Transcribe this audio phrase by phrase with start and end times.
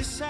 [0.00, 0.29] this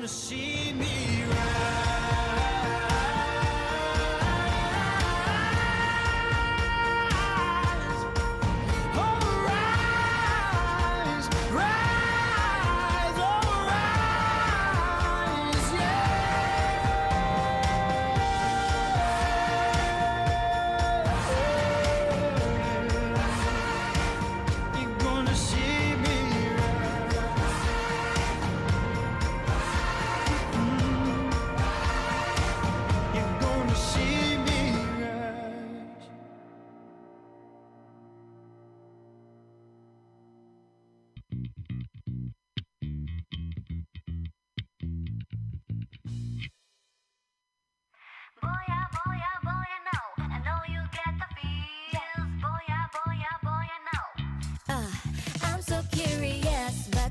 [0.00, 0.59] wanna see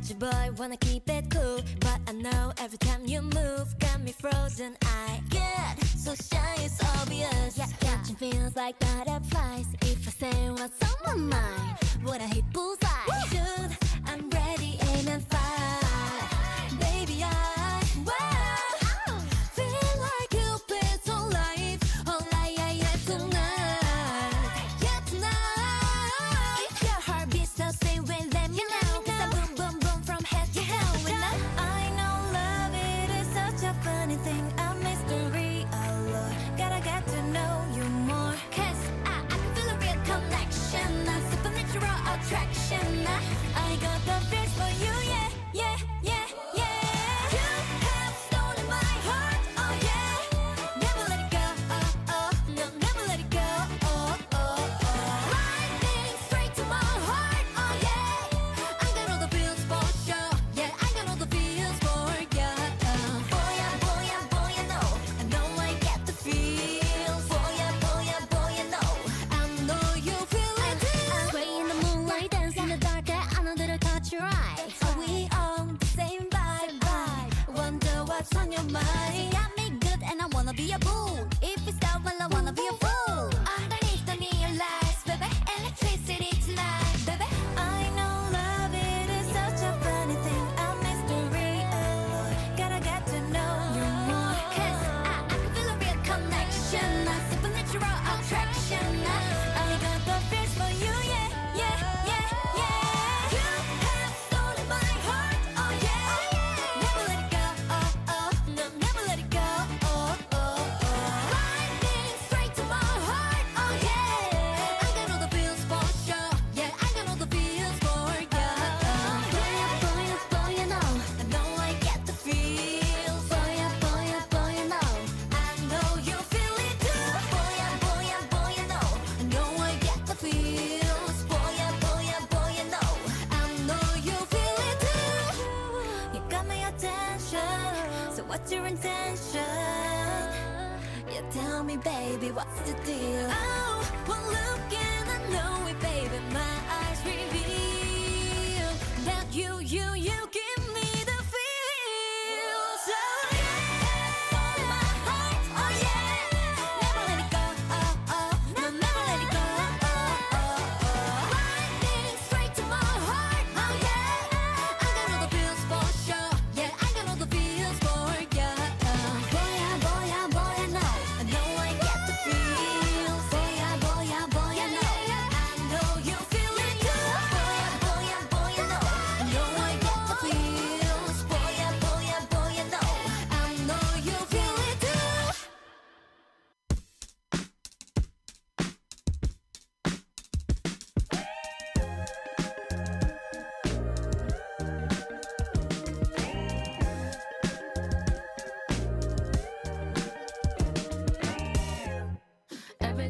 [0.09, 1.61] Country boy, wanna keep it cool.
[1.81, 4.75] But I know every time you move, got me frozen.
[4.81, 7.55] I get so shy, it's obvious.
[7.55, 9.67] Yeah, Catching feels like butterflies.
[9.81, 12.87] If I say what's on my mind, what I hit bullseye?
[13.07, 13.29] Woo!
[13.29, 13.77] Dude,
[14.07, 16.79] I'm ready, aim and fire.
[16.79, 17.58] Baby, I.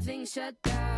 [0.10, 0.89] everything shut down.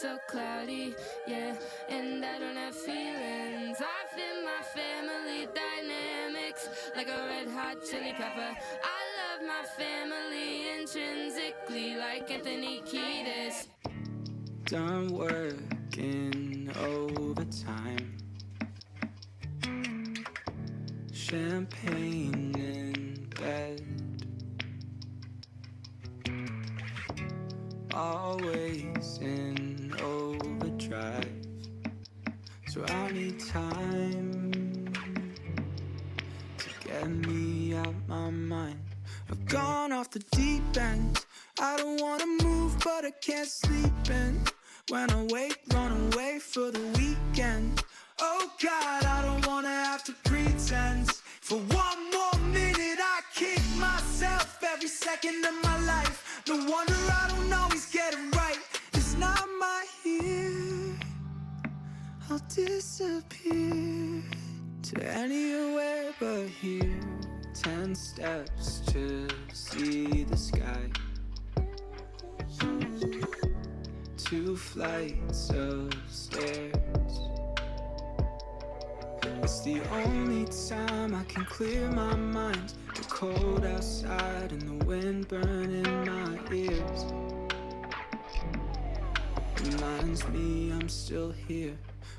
[0.00, 0.94] So cloudy,
[1.26, 1.54] yeah,
[1.88, 3.78] and I don't have feelings.
[3.80, 8.56] I feel my family dynamics like a red hot chili pepper.
[8.82, 13.68] I love my family intrinsically, like Anthony Kiedis.
[14.64, 18.16] Done working overtime.
[21.12, 23.82] Champagne in bed.
[27.94, 29.53] Always in
[32.74, 34.92] So I need time
[36.58, 38.80] to get me out my mind.
[39.30, 41.24] I've gone off the deep end.
[41.60, 44.42] I don't wanna move, but I can't sleep in.
[44.88, 47.80] When I wake, run away for the weekend.
[48.20, 51.12] Oh God, I don't wanna have to pretend.
[51.42, 56.42] For one more minute, I kick myself every second of my life.
[56.48, 58.58] No wonder I don't always get it right.
[58.94, 60.83] It's not my here.
[62.30, 64.22] I'll disappear
[64.82, 67.00] to anywhere but here.
[67.52, 70.90] Ten steps to see the sky.
[74.16, 76.72] Two flights of stairs.
[79.42, 82.72] It's the only time I can clear my mind.
[82.94, 87.04] The cold outside and the wind burning my ears.
[89.62, 91.76] Reminds me I'm still here.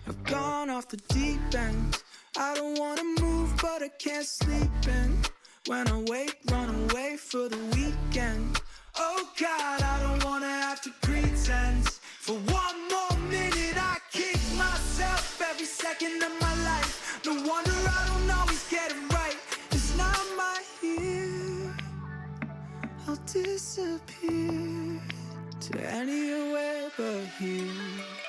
[0.08, 2.02] I've gone off the deep end.
[2.38, 5.18] I don't wanna move, but I can't sleep in.
[5.66, 8.62] When I wake, run away for the weekend.
[9.00, 11.90] Oh God, I don't wanna have to pretend.
[12.20, 17.22] For one more minute, I kick myself every second of my life.
[17.26, 19.38] No wonder I don't always get it right.
[19.72, 21.76] It's not my here.
[23.08, 25.02] I'll disappear
[25.62, 28.25] to anywhere but here.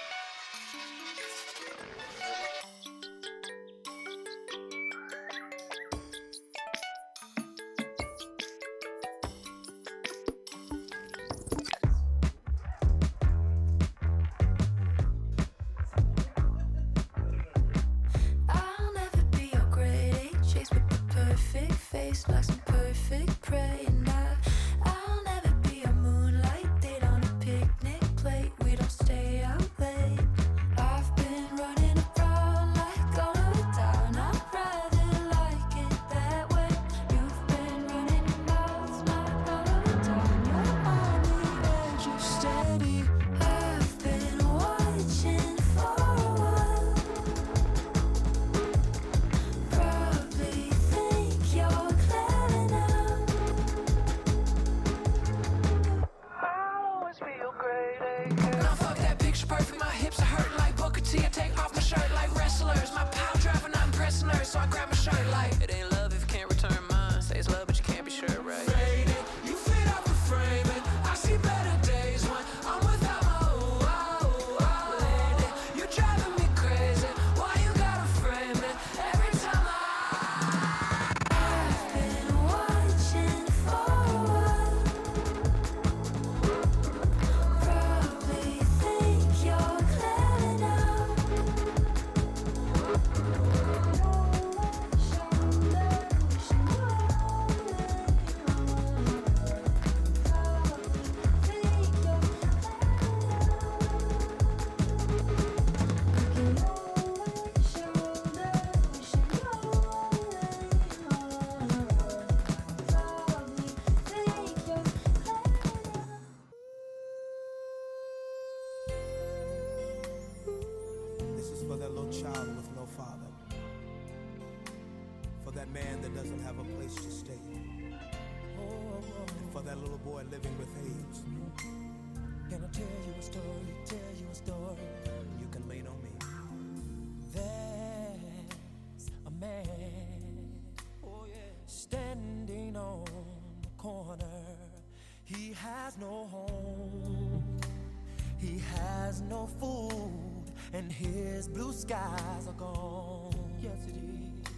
[151.86, 153.30] Skies are gone.
[153.62, 154.52] Yes, it is.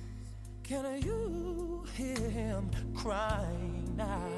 [0.62, 4.37] Can you hear him crying now?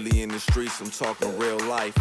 [0.00, 1.94] Really in the streets, I'm talking real life.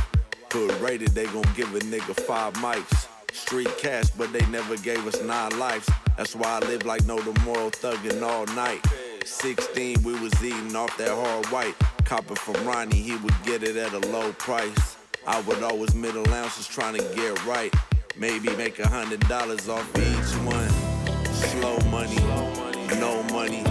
[0.54, 3.10] Hood rated, they gon' give a nigga five mics.
[3.34, 5.90] Street cash, but they never gave us nine lives.
[6.16, 8.80] That's why I live like no tomorrow, thuggin' all night.
[9.26, 11.76] 16, we was eating off that hard white.
[12.06, 14.96] Copper from Ronnie, he would get it at a low price.
[15.28, 17.74] I would always middle ounces trying to get right.
[18.16, 20.70] Maybe make a hundred dollars off each one.
[21.34, 22.16] Slow money,
[22.98, 23.64] no money.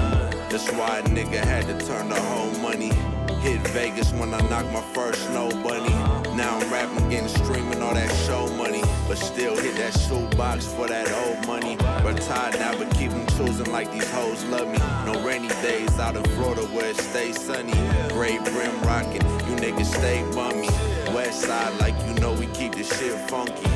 [0.51, 2.93] That's why a nigga had to turn the whole money.
[3.41, 5.95] Hit Vegas when I knocked my first snow bunny.
[6.37, 8.83] Now I'm rapping, getting streaming all that show money.
[9.07, 11.77] But still hit that shoebox for that old money.
[12.05, 14.79] Retired now, but keep 'em choosing like these hoes love me.
[15.07, 17.79] No rainy days out in Florida where it stays sunny.
[18.13, 20.69] Gray brim rocking, you niggas stay bummy.
[21.15, 23.69] West side, like you know, we keep the shit funky.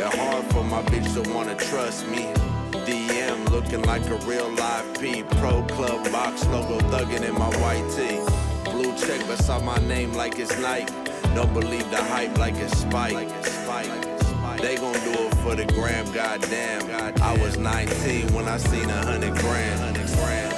[0.00, 2.32] It hard for my bitch to wanna trust me.
[2.86, 5.22] DM looking like a real live P.
[5.38, 8.18] Pro Club box logo thugging in my white tee.
[8.64, 10.92] Blue check beside my name like it's Nike.
[11.34, 13.28] Don't believe the hype like it's Spike.
[14.60, 16.82] They gon' do it for the gram, goddamn.
[17.22, 20.51] I was 19 when I seen a hundred grand.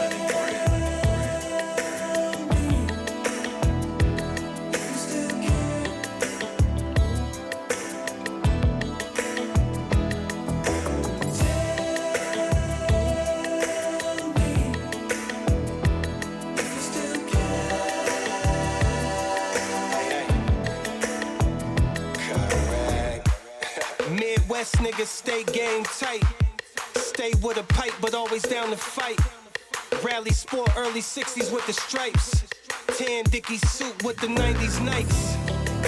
[24.85, 26.23] Niggas stay game tight.
[26.95, 29.19] Stay with a pipe, but always down to fight.
[30.03, 32.45] Rally sport early 60s with the stripes.
[32.99, 35.37] Tan Dickie suit with the 90s Nikes.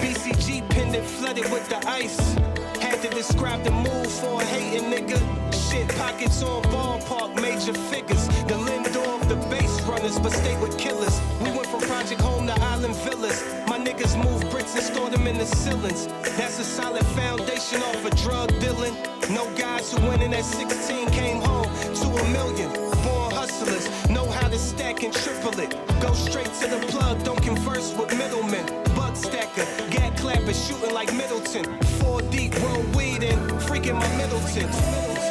[0.01, 2.35] BCG pendant flooded with the ice.
[2.81, 5.56] Had to describe the move for a hating nigga.
[5.71, 8.29] Shit, pockets on ballpark, major figures.
[8.47, 11.21] The Lindor, the base runners, but stay with killers.
[11.41, 13.43] We went from Project Home to Island Villas.
[13.67, 16.07] My niggas move bricks and store them in the ceilings.
[16.37, 18.95] That's a solid foundation off of drug dealing.
[19.31, 22.71] No guys who went in at 16 came home to a million.
[23.03, 25.71] Born hustlers, know how to stack and triple it.
[26.01, 28.65] Go straight to the plug, don't converse with middlemen.
[28.95, 31.65] Bug stacker, gat clapper, shooting like Middleton.
[31.99, 35.26] Four deep, roll weed in, freaking my Middleton.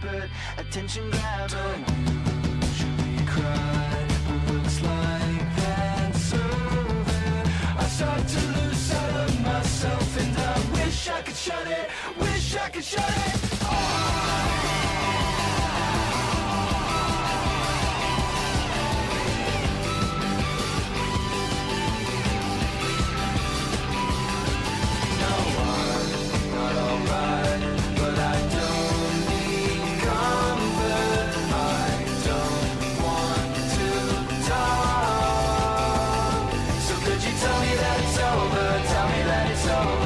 [0.00, 1.99] Expert, attention grabber.
[39.66, 39.99] Me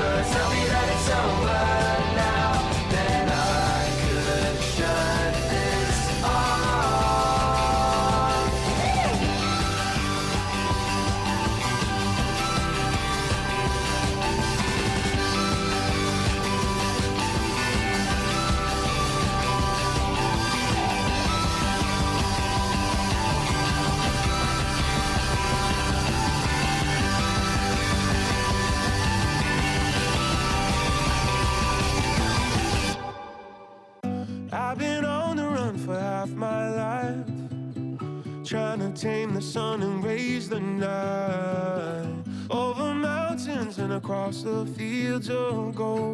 [45.24, 46.13] fields of gold,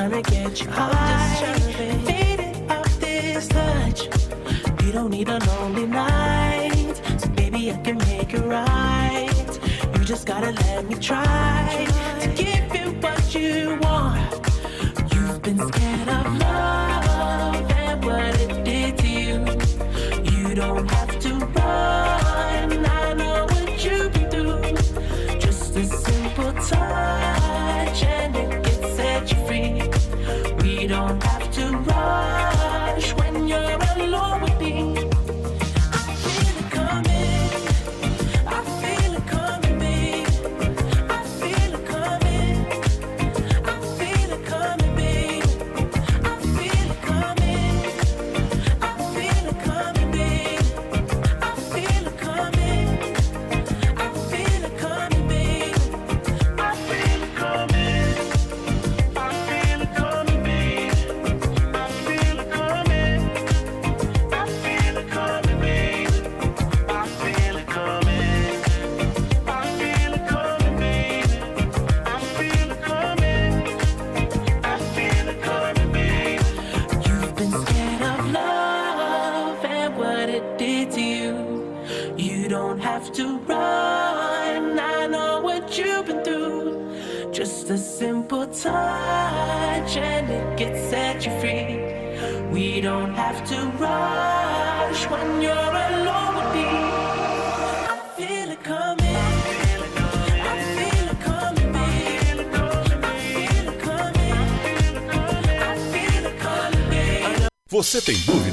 [0.00, 1.58] I'm just trying to get you high,
[2.06, 4.04] faded off this touch.
[4.82, 9.58] You don't need a lonely night, so baby, I can make it right.
[9.94, 11.89] You just gotta let me try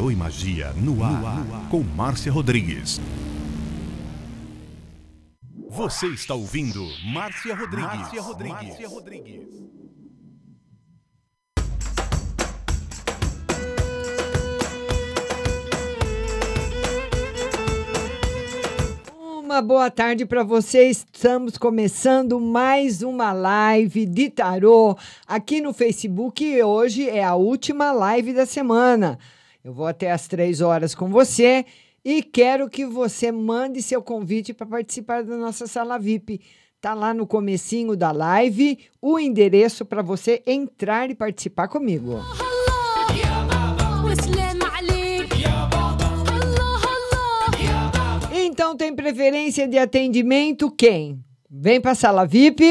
[0.00, 2.98] Tarô e Magia no ar, no ar, com Márcia Rodrigues.
[5.68, 6.82] Você está ouvindo
[7.12, 7.98] Márcia Rodrigues.
[7.98, 8.62] Márcia Rodrigues.
[8.62, 9.46] Márcia Rodrigues.
[19.44, 21.04] Uma boa tarde para vocês.
[21.12, 24.96] Estamos começando mais uma live de tarô
[25.26, 29.18] aqui no Facebook e hoje é a última live da semana.
[29.62, 31.66] Eu vou até às três horas com você
[32.04, 36.40] e quero que você mande seu convite para participar da nossa sala VIP.
[36.80, 42.20] Tá lá no comecinho da live o endereço para você entrar e participar comigo.
[48.32, 51.22] Então tem preferência de atendimento quem?
[51.50, 52.64] Vem para a sala VIP,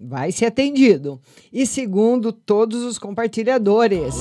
[0.00, 1.20] vai ser atendido.
[1.52, 4.14] E segundo, todos os compartilhadores.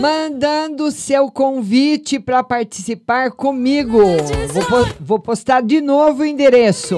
[0.00, 3.98] Mandando seu convite para participar comigo.
[4.48, 6.96] Vou, po vou, postar de novo o endereço.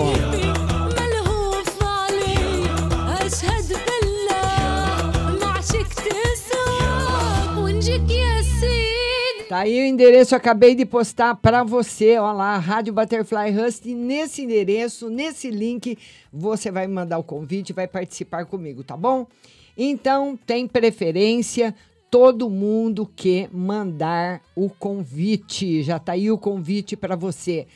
[9.49, 13.85] Tá aí o endereço, acabei de postar para você, olha lá, Rádio Butterfly Rust.
[13.85, 15.99] Nesse endereço, nesse link,
[16.33, 19.27] você vai me mandar o convite, vai participar comigo, tá bom?
[19.77, 21.75] Então, tem preferência,
[22.13, 25.83] todo mundo que mandar o convite.
[25.83, 27.67] Já tá aí o convite para você.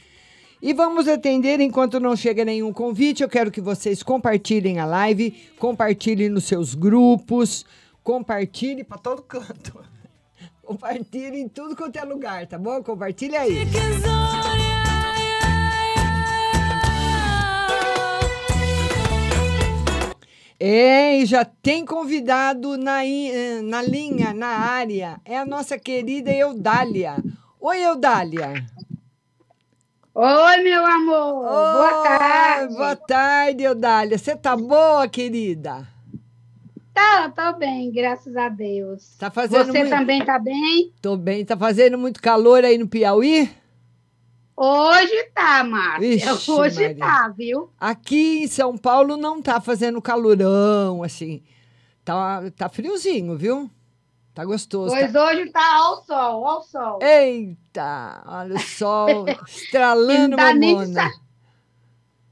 [0.60, 3.22] E vamos atender enquanto não chega nenhum convite.
[3.22, 7.64] Eu quero que vocês compartilhem a live, compartilhem nos seus grupos,
[8.04, 9.80] compartilhem para todo canto.
[10.62, 12.82] Compartilhem em tudo quanto é lugar, tá bom?
[12.82, 13.54] Compartilha aí.
[20.58, 23.00] É, e já tem convidado na,
[23.62, 25.20] na linha, na área.
[25.24, 27.16] É a nossa querida Eudália.
[27.60, 28.54] Oi, Eudália.
[30.14, 31.44] Oi, meu amor.
[31.44, 32.74] Oi, boa tarde.
[32.74, 34.16] Boa tarde, Eudália.
[34.16, 35.86] Você tá boa, querida?
[36.94, 39.14] Tá, tô bem, graças a Deus.
[39.18, 39.90] Tá fazendo Você muito...
[39.90, 40.90] também tá bem?
[41.02, 41.44] Tô bem.
[41.44, 43.50] Tá fazendo muito calor aí no Piauí?
[44.56, 46.32] Hoje tá, Márcia.
[46.54, 46.96] Hoje Maria.
[46.96, 47.70] tá, viu?
[47.78, 51.42] Aqui em São Paulo não tá fazendo calorão, assim.
[52.02, 53.70] Tá, tá friozinho, viu?
[54.32, 54.94] Tá gostoso.
[54.94, 55.24] Pois tá...
[55.26, 56.98] hoje tá ao sol, ao sol.
[57.02, 60.54] Eita, olha o sol estralando dá.
[60.54, 61.10] Nem de sa...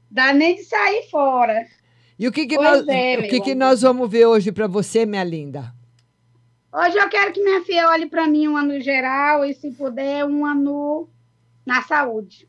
[0.09, 1.67] Dá nem de sair fora.
[2.17, 4.65] E o que, que, Pois nós, é, o que, que nós vamos ver hoje para
[4.65, 5.73] você, minha linda?
[6.73, 10.25] Hoje eu quero que minha filha olhe para mim um ano geral e, se puder,
[10.25, 11.07] um ano
[11.65, 12.47] na saúde.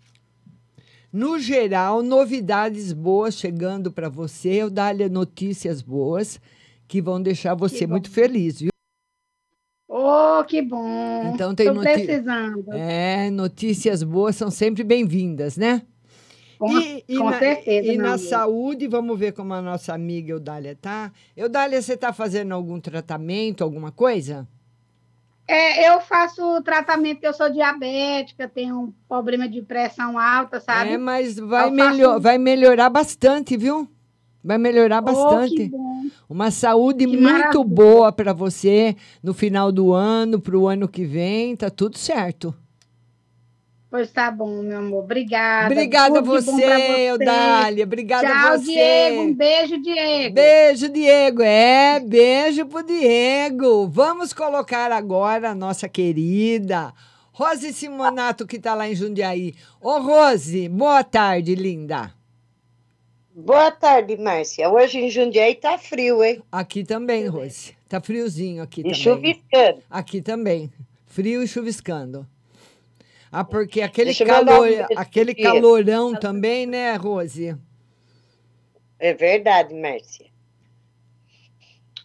[1.12, 4.50] No geral, novidades boas chegando para você.
[4.50, 6.38] Eu dar-lhe notícias boas
[6.86, 8.70] que vão deixar você muito feliz, viu?
[9.88, 11.32] Oh, que bom.
[11.34, 12.72] Então tem Estou noti- precisando.
[12.72, 15.82] É, notícias boas são sempre bem-vindas, né?
[16.58, 16.68] Com,
[17.18, 18.18] com na, certeza, E na amor.
[18.18, 21.12] saúde, vamos ver como a nossa amiga Eudália tá.
[21.36, 24.48] Eudália, você está fazendo algum tratamento, alguma coisa?
[25.48, 30.92] É, eu faço tratamento, eu sou diabética, tenho um problema de pressão alta, sabe?
[30.94, 33.88] É, mas vai, melhor, faço- vai melhorar bastante, viu?
[34.42, 35.68] Vai melhorar Oh, bastante.
[35.68, 36.02] bom.
[36.28, 37.64] Uma saúde Que muito maravilha.
[37.64, 42.52] boa para você no final do ano, para o ano que vem, tá tudo certo.
[43.88, 45.04] Pois tá bom, meu amor.
[45.04, 45.72] Obrigada.
[45.72, 47.08] Obrigada a você.
[47.08, 47.84] Eudália.
[47.84, 48.64] Obrigada Tchau, a você.
[48.64, 49.20] Diego.
[49.22, 50.34] Um beijo, Diego.
[50.34, 51.42] Beijo, Diego.
[51.42, 53.86] É, beijo pro Diego.
[53.88, 56.92] Vamos colocar agora a nossa querida
[57.32, 59.54] Rose Simonato, que tá lá em Jundiaí.
[59.80, 62.12] Ô, Rose, boa tarde, linda.
[63.34, 64.68] Boa tarde, Márcia.
[64.70, 66.42] Hoje em Jundiaí tá frio, hein?
[66.50, 67.76] Aqui também, Rose.
[67.88, 68.94] Tá friozinho aqui E também.
[68.98, 69.82] chuviscando.
[69.90, 70.72] Aqui também.
[71.04, 72.26] Frio e chuviscando.
[73.38, 77.54] Ah, porque aquele, um calor, pro aquele calorão também, né, Rose?
[78.98, 80.24] É verdade, Márcia.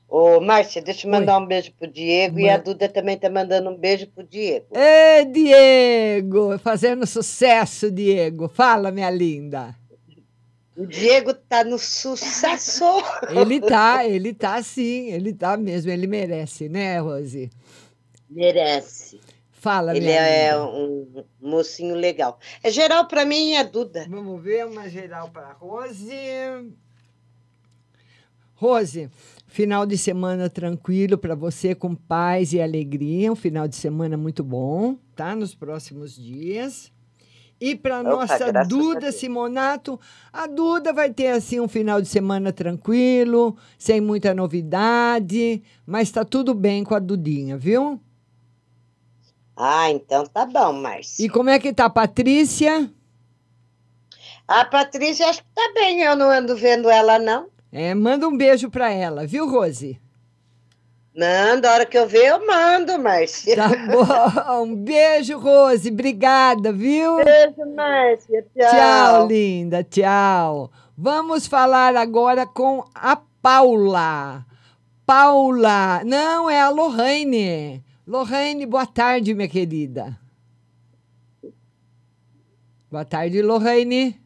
[0.09, 3.69] Ô, Márcia, deixa eu mandar um beijo pro Diego e a Duda também tá mandando
[3.69, 4.65] um beijo pro Diego.
[4.75, 6.59] Ê, Diego!
[6.59, 8.49] Fazendo sucesso, Diego.
[8.49, 9.73] Fala, minha linda.
[10.75, 12.83] O Diego tá no sucesso.
[13.29, 17.49] Ele tá, ele tá sim, ele tá mesmo, ele merece, né, Rose?
[18.29, 19.17] Merece.
[19.61, 20.65] Fala, Ele minha é linda.
[20.65, 22.39] um mocinho legal.
[22.63, 24.07] É geral pra mim e a Duda.
[24.09, 26.11] Vamos ver uma geral para Rose.
[28.55, 29.07] Rose,
[29.45, 33.31] final de semana tranquilo para você, com paz e alegria.
[33.31, 35.35] Um final de semana muito bom, tá?
[35.35, 36.91] Nos próximos dias.
[37.59, 39.11] E para nossa Duda.
[39.11, 39.99] Simonato,
[40.33, 46.25] a Duda vai ter assim um final de semana tranquilo, sem muita novidade, mas tá
[46.25, 48.01] tudo bem com a Dudinha, viu?
[49.63, 51.23] Ah, então tá bom, Márcia.
[51.23, 52.89] E como é que tá a Patrícia?
[54.47, 57.45] A Patrícia acho que tá bem, eu não ando vendo ela, não.
[57.71, 60.01] É, manda um beijo para ela, viu, Rose?
[61.15, 63.55] Manda, a hora que eu ver, eu mando, Márcia.
[63.55, 63.69] Tá
[64.49, 64.63] bom.
[64.63, 65.91] Um beijo, Rose.
[65.91, 67.17] Obrigada, viu?
[67.17, 68.43] Beijo, Márcia.
[68.57, 68.69] Tchau.
[68.71, 69.83] Tchau, linda.
[69.83, 70.71] Tchau.
[70.97, 74.43] Vamos falar agora com a Paula.
[75.05, 76.01] Paula.
[76.03, 77.83] Não, é a Lohane.
[78.05, 80.19] Lohane, boa tarde, minha querida.
[82.89, 84.19] Boa tarde, Lohane.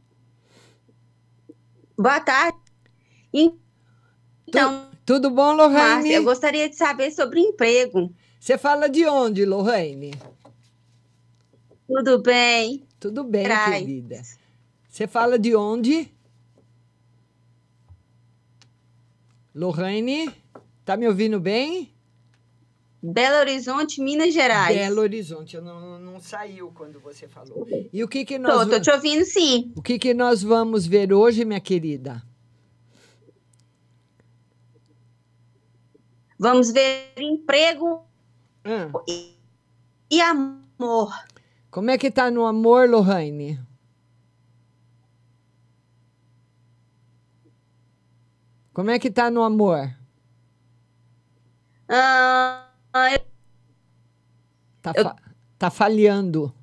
[1.98, 2.58] Boa tarde.
[4.48, 5.74] Então, Tudo bom, Lohane?
[5.74, 8.14] Márcia, eu gostaria de saber sobre emprego.
[8.40, 10.12] Você fala de onde, Lohane?
[11.88, 12.88] Tudo bem?
[13.00, 13.80] Tudo bem, Traz.
[13.80, 14.22] querida.
[14.90, 16.12] Você fala de onde?
[19.54, 20.34] Lohane,
[20.84, 21.95] tá me ouvindo bem?
[23.14, 24.76] Belo Horizonte, Minas Gerais.
[24.76, 27.68] Belo Horizonte, eu não, não saiu quando você falou.
[27.92, 29.72] E o que que Tô, nós tô te ouvindo sim.
[29.76, 32.24] O que que nós vamos ver hoje, minha querida?
[36.40, 38.04] Vamos ver emprego
[38.64, 38.92] Ah.
[39.08, 39.36] e,
[40.12, 41.14] e amor.
[41.70, 43.60] Como é que tá no amor, Lohane?
[48.74, 49.96] Como é que tá no amor?
[51.88, 52.65] Ah,
[52.98, 53.20] eu-
[54.82, 55.16] Tá, fa-
[55.58, 56.54] tá falhando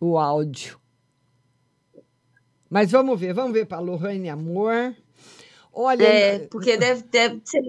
[0.00, 0.78] o áudio.
[2.68, 4.94] Mas vamos ver, vamos ver para Lohane Amor.
[5.72, 7.62] Olha, é, porque deve, deve ser.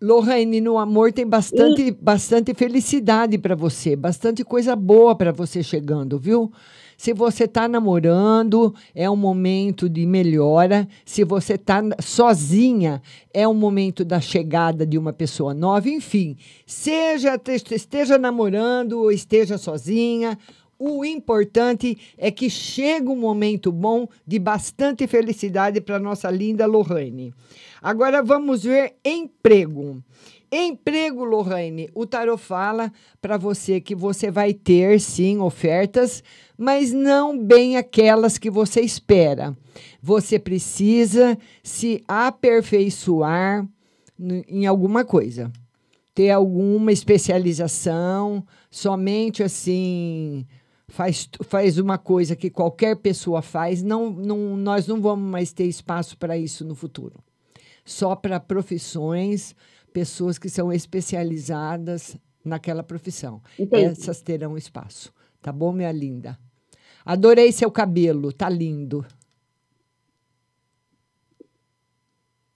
[0.00, 6.18] Lohane, no amor tem bastante, bastante felicidade para você, bastante coisa boa para você chegando,
[6.18, 6.52] viu?
[7.02, 10.86] Se você está namorando, é um momento de melhora.
[11.04, 13.02] Se você está sozinha,
[13.34, 15.88] é um momento da chegada de uma pessoa nova.
[15.88, 17.36] Enfim, seja
[17.72, 20.38] esteja namorando ou esteja sozinha,
[20.78, 27.34] o importante é que chega um momento bom de bastante felicidade para nossa linda Lohane.
[27.82, 30.00] Agora vamos ver emprego.
[30.54, 32.92] Emprego, Lohane, o tarot fala
[33.22, 36.22] para você que você vai ter sim ofertas,
[36.58, 39.56] mas não bem aquelas que você espera.
[40.02, 43.66] Você precisa se aperfeiçoar
[44.46, 45.50] em alguma coisa.
[46.14, 50.46] Ter alguma especialização, somente assim
[50.86, 55.64] faz, faz uma coisa que qualquer pessoa faz, não, não, nós não vamos mais ter
[55.64, 57.24] espaço para isso no futuro.
[57.82, 59.56] Só para profissões,
[59.92, 63.42] pessoas que são especializadas naquela profissão.
[63.58, 63.84] Entendi.
[63.84, 65.12] Essas terão espaço.
[65.40, 66.38] Tá bom, minha linda?
[67.04, 69.04] Adorei seu cabelo, tá lindo.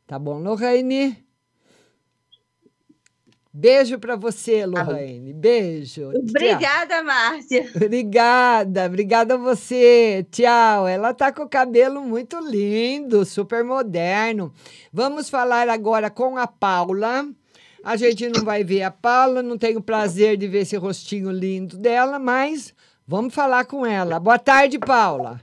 [0.06, 1.25] Tá bom, Lorraine?
[3.58, 5.32] Beijo para você, Lorraine.
[5.32, 6.12] Beijo.
[6.12, 6.20] Tchau.
[6.28, 7.66] Obrigada, Márcia.
[7.74, 10.26] Obrigada, obrigada a você.
[10.30, 10.86] Tchau.
[10.86, 14.52] Ela tá com o cabelo muito lindo, super moderno.
[14.92, 17.26] Vamos falar agora com a Paula.
[17.82, 21.30] A gente não vai ver a Paula, não tenho o prazer de ver esse rostinho
[21.30, 22.74] lindo dela, mas
[23.08, 24.20] vamos falar com ela.
[24.20, 25.40] Boa tarde, Paula.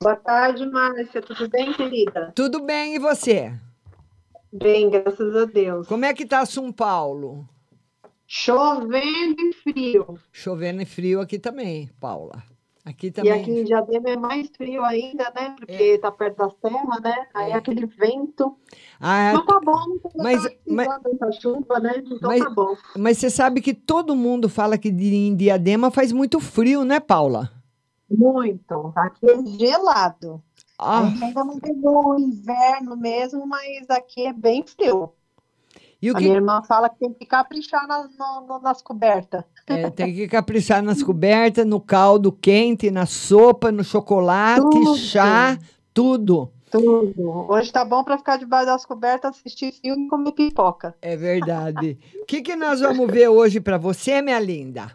[0.00, 1.20] Boa tarde, Márcia.
[1.20, 2.32] Tudo bem, querida?
[2.32, 3.52] Tudo bem e você?
[4.56, 5.88] Bem, graças a Deus.
[5.88, 7.44] Como é que tá São Paulo?
[8.26, 10.18] Chovendo e frio.
[10.32, 12.42] Chovendo e frio aqui também, Paula.
[12.84, 13.32] Aqui E também.
[13.32, 15.56] aqui em Diadema é mais frio ainda, né?
[15.58, 17.26] Porque tá perto da serra, né?
[17.34, 18.56] Aí aquele vento.
[19.00, 19.72] Ah, Mas tá bom,
[20.14, 21.94] não mas- tá mas- dessa chuva, né?
[22.04, 22.76] Então mas, tá bom.
[22.96, 27.50] mas você sabe que todo mundo fala que em Diadema faz muito frio, né, Paula?
[28.10, 28.92] Muito.
[28.94, 30.42] Aqui é gelado.
[30.78, 31.00] Ah.
[31.00, 35.12] A gente ainda não pegou o inverno mesmo, mas aqui é bem frio.
[36.02, 37.86] E o a que- minha irmã fala que tem que caprichar
[38.62, 39.44] nas cobertas.
[39.66, 44.96] É, tem que caprichar nas cobertas, no caldo quente, na sopa, no chocolate, Tudo.
[44.96, 45.56] chá,
[45.94, 46.50] tudo.
[46.70, 47.46] Tudo.
[47.48, 50.94] Hoje tá bom para ficar debaixo das cobertas, assistir filme e comer pipoca.
[51.00, 51.96] É verdade.
[52.20, 54.90] O que, que nós vamos ver hoje para você, minha linda?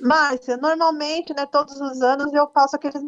[0.00, 3.02] Márcia, normalmente, né, todos os anos eu faço aqueles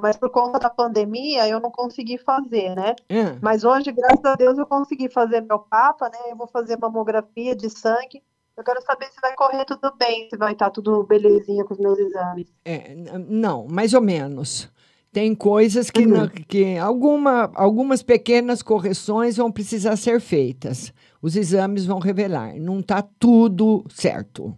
[0.00, 2.94] mas por conta da pandemia eu não consegui fazer, né?
[3.10, 3.38] Hum.
[3.42, 6.18] Mas hoje, graças a Deus, eu consegui fazer meu papa, né?
[6.30, 8.22] Eu vou fazer mamografia de sangue.
[8.56, 11.80] Eu quero saber se vai correr tudo bem, se vai estar tudo belezinha com os
[11.80, 12.46] meus exames.
[12.64, 12.94] É,
[13.28, 14.70] não, mais ou menos.
[15.12, 16.08] Tem coisas que, Uhum.
[16.08, 20.92] não- que alguma, algumas pequenas correções vão precisar ser feitas.
[21.22, 22.54] Os exames vão revelar.
[22.56, 24.54] Não está tudo certo.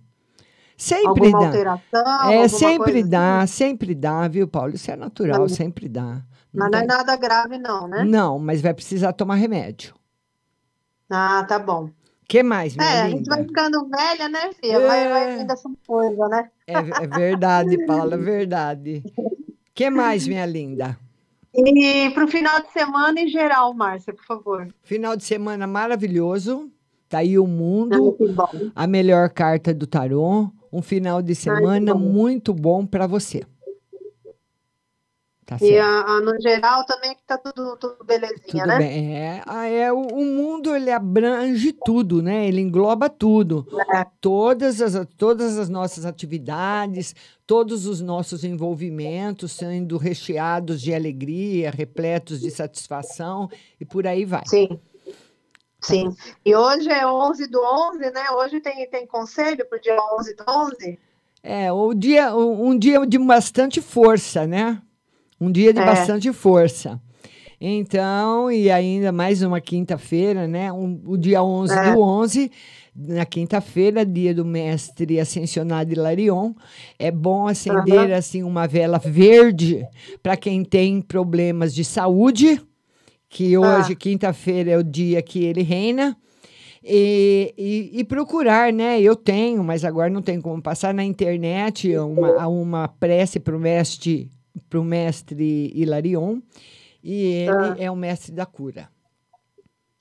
[0.81, 1.47] Sempre Alguma dá.
[1.47, 4.75] alteração, é, sempre dá, sempre dá, viu, Paulo?
[4.75, 6.23] Isso é natural, sempre dá.
[6.55, 8.05] Mas não é tem- nada grave, não, né?
[8.05, 9.93] Não, mas vai precisar tomar remédio.
[11.11, 11.91] Ah, tá bom.
[12.29, 13.35] que mais, minha É, a gente linda?
[13.37, 14.87] vai ficando velha, né, filha?
[14.87, 16.51] Vai, vai vendo essa coisa, né?
[16.67, 19.03] É, é verdade, Paula, é verdade.
[19.75, 20.97] que mais, minha linda?
[21.55, 24.69] E para o final de semana em geral, Márcia, por favor.
[24.83, 26.71] Final de semana maravilhoso.
[27.09, 28.71] Tá aí o mundo, bom.
[28.77, 30.51] a melhor carta do tarô.
[30.73, 32.01] Um final de semana bom.
[32.01, 33.45] muito bom para você.
[35.49, 38.79] Tá E a, a no geral também que tá tudo, tudo belezinha, Tudo né?
[38.79, 39.17] bem.
[39.17, 42.47] É, ah, é, o, o mundo ele abrange tudo, né?
[42.47, 43.67] Ele engloba tudo.
[43.95, 44.05] É.
[44.21, 47.17] Todas, as, todas as nossas atividades,
[47.47, 53.49] todos os nossos envolvimentos sendo recheados de alegria, repletos de satisfação
[53.81, 54.43] e por aí vai.
[54.45, 54.79] Sim.
[55.81, 56.15] Sim.
[56.45, 58.31] E hoje é 11 do 11, né?
[58.33, 60.99] Hoje tem, tem conselho pro dia 11 do 11?
[61.43, 64.83] É, o dia, um dia de bastante força, né?
[65.41, 65.85] Um dia de É.
[65.85, 67.01] bastante força.
[67.61, 70.73] Então, e ainda mais uma quinta-feira, né?
[70.73, 71.93] Um- o dia 11 É.
[71.93, 72.51] do 11,
[72.95, 76.53] na quinta-feira, dia do mestre ascensionado Hilarion.
[76.99, 78.15] É bom acender, Aham.
[78.19, 79.85] assim, uma vela verde
[80.23, 82.61] para quem tem problemas de saúde,
[83.29, 86.17] que hoje, quinta-feira, é o dia que ele reina.
[86.83, 89.01] E, e, e procurar, né?
[89.01, 93.59] Eu tenho, mas agora não tem como passar na internet uma, uma prece para o
[93.61, 94.31] mestre,
[94.71, 96.41] pro mestre Hilarion.
[97.03, 97.77] E ele Ah.
[97.79, 98.89] é o mestre da cura.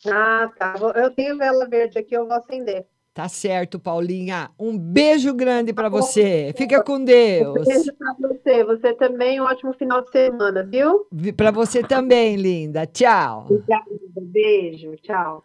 [0.05, 0.75] Ah, tá.
[0.95, 2.85] Eu tenho vela verde aqui, eu vou acender.
[3.17, 4.51] Tá certo, Paulinha.
[4.59, 6.53] Um beijo grande para você.
[6.55, 7.65] Fica com Deus.
[7.65, 8.63] Beijo pra você.
[8.63, 11.07] Você também, um ótimo final de semana, viu?
[11.35, 12.85] Para você também, linda.
[12.85, 13.47] Tchau.
[13.49, 13.85] Obrigada.
[14.21, 14.95] Beijo.
[14.97, 15.43] Tchau.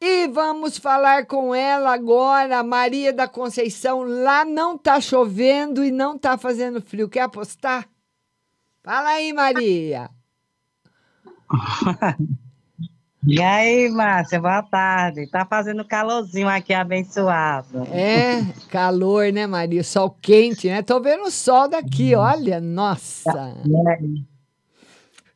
[0.00, 4.04] E vamos falar com ela agora, Maria da Conceição.
[4.04, 7.08] Lá não tá chovendo e não tá fazendo frio.
[7.08, 7.88] Quer apostar?
[8.84, 10.08] Fala aí, Maria.
[13.26, 15.26] E aí, Márcia, boa tarde.
[15.26, 17.82] Tá fazendo calorzinho aqui, abençoado.
[17.92, 18.40] É,
[18.70, 19.84] calor, né, Maria?
[19.84, 20.80] Sol quente, né?
[20.82, 23.56] Tô vendo o sol daqui, olha, nossa.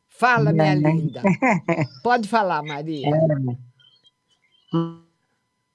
[0.07, 0.75] Fala, minha É.
[0.75, 1.21] linda.
[2.01, 3.07] Pode falar, Maria.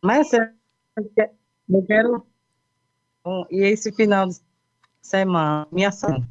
[0.02, 2.26] Mas eu quero.
[3.50, 4.40] E esse final de
[5.00, 6.24] semana, minha ação.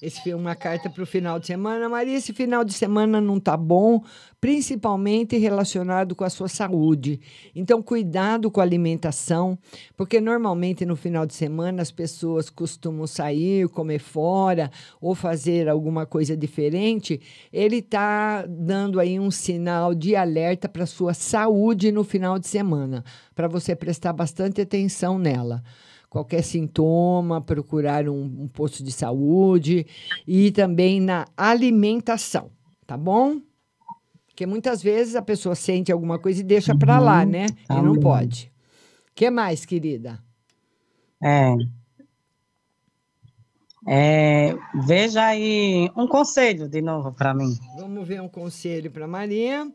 [0.00, 1.88] Esse fi- uma carta para o final de semana.
[1.88, 4.00] Maria, esse final de semana não tá bom,
[4.40, 7.20] principalmente relacionado com a sua saúde.
[7.52, 9.58] Então, cuidado com a alimentação,
[9.96, 14.70] porque normalmente no final de semana as pessoas costumam sair, comer fora
[15.00, 17.20] ou fazer alguma coisa diferente.
[17.52, 22.46] Ele está dando aí um sinal de alerta para a sua saúde no final de
[22.46, 25.60] semana, para você prestar bastante atenção nela
[26.08, 29.86] qualquer sintoma, procurar um, um posto de saúde
[30.26, 32.50] e também na alimentação,
[32.86, 33.40] tá bom?
[34.26, 37.46] Porque muitas vezes a pessoa sente alguma coisa e deixa para lá, Uhum, né?
[37.66, 38.00] tá e não bom.
[38.00, 38.52] pode.
[39.14, 40.22] que mais, querida?
[41.22, 41.54] É.
[43.86, 44.54] É,
[44.86, 47.56] veja aí um conselho de novo para mim.
[47.78, 49.70] Vamos ver um conselho para Maria.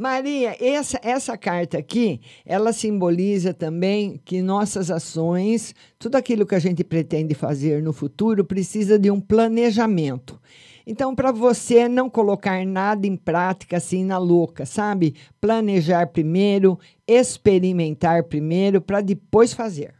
[0.00, 6.58] Maria, essa, essa carta aqui, ela simboliza também que nossas ações, tudo aquilo que a
[6.58, 10.40] gente pretende fazer no futuro, precisa de um planejamento.
[10.86, 15.14] Então, para você não colocar nada em prática assim na louca, sabe?
[15.38, 19.94] Planejar primeiro, experimentar primeiro, para depois fazer.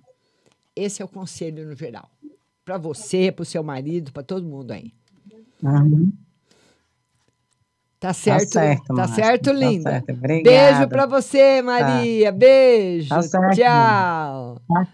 [0.74, 2.08] Esse é o conselho no geral.
[2.64, 4.94] Para você, para o seu marido, para todo mundo aí.
[5.62, 6.10] Uhum.
[8.00, 9.90] Tá certo, tá certo, certo, Márcia, tá linda.
[9.90, 10.12] certo.
[10.12, 10.72] Obrigada.
[10.72, 12.32] Beijo pra você, Maria.
[12.32, 13.10] Beijo.
[13.10, 13.54] Tá certo.
[13.54, 14.58] Tchau.
[14.66, 14.86] Tá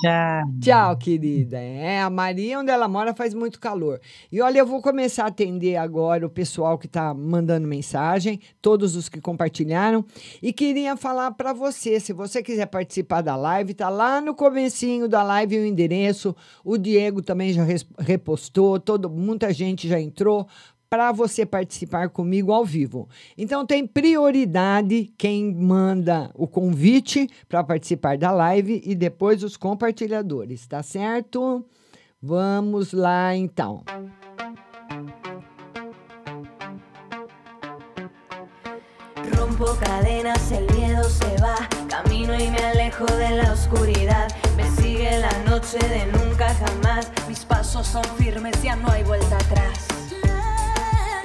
[0.00, 0.50] Tchau.
[0.62, 1.58] Tchau, querida.
[1.58, 4.00] É, a Maria, onde ela mora, faz muito calor.
[4.32, 8.96] E olha, eu vou começar a atender agora o pessoal que está mandando mensagem, todos
[8.96, 10.02] os que compartilharam.
[10.42, 15.06] E queria falar para você, se você quiser participar da live, tá lá no comecinho
[15.06, 16.34] da live o endereço.
[16.64, 17.62] O Diego também já
[17.98, 20.48] repostou, todo, muita gente já entrou
[20.90, 23.08] para você participar comigo ao vivo.
[23.38, 30.66] Então tem prioridade quem manda o convite para participar da live e depois os compartilhadores,
[30.66, 31.64] tá certo?
[32.20, 33.84] Vamos lá então.
[39.38, 41.68] Rompo cadenas, el miedo se va.
[41.88, 44.28] Camino y me alejo de la oscuridad.
[44.56, 47.12] Me sigue la noche de nunca jamás.
[47.28, 49.99] Mis pasos son firmes, ya no hay vuelta atrás.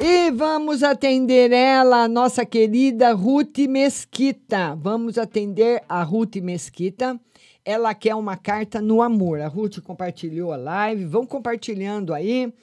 [0.08, 4.76] E vamos atender ela, a nossa querida Ruth Mesquita.
[4.76, 7.20] Vamos atender a Ruth Mesquita.
[7.66, 9.41] Ela quer uma carta no amor.
[9.41, 11.06] A Ruth compartilhou a live.
[11.06, 12.53] Vão compartilhando aí.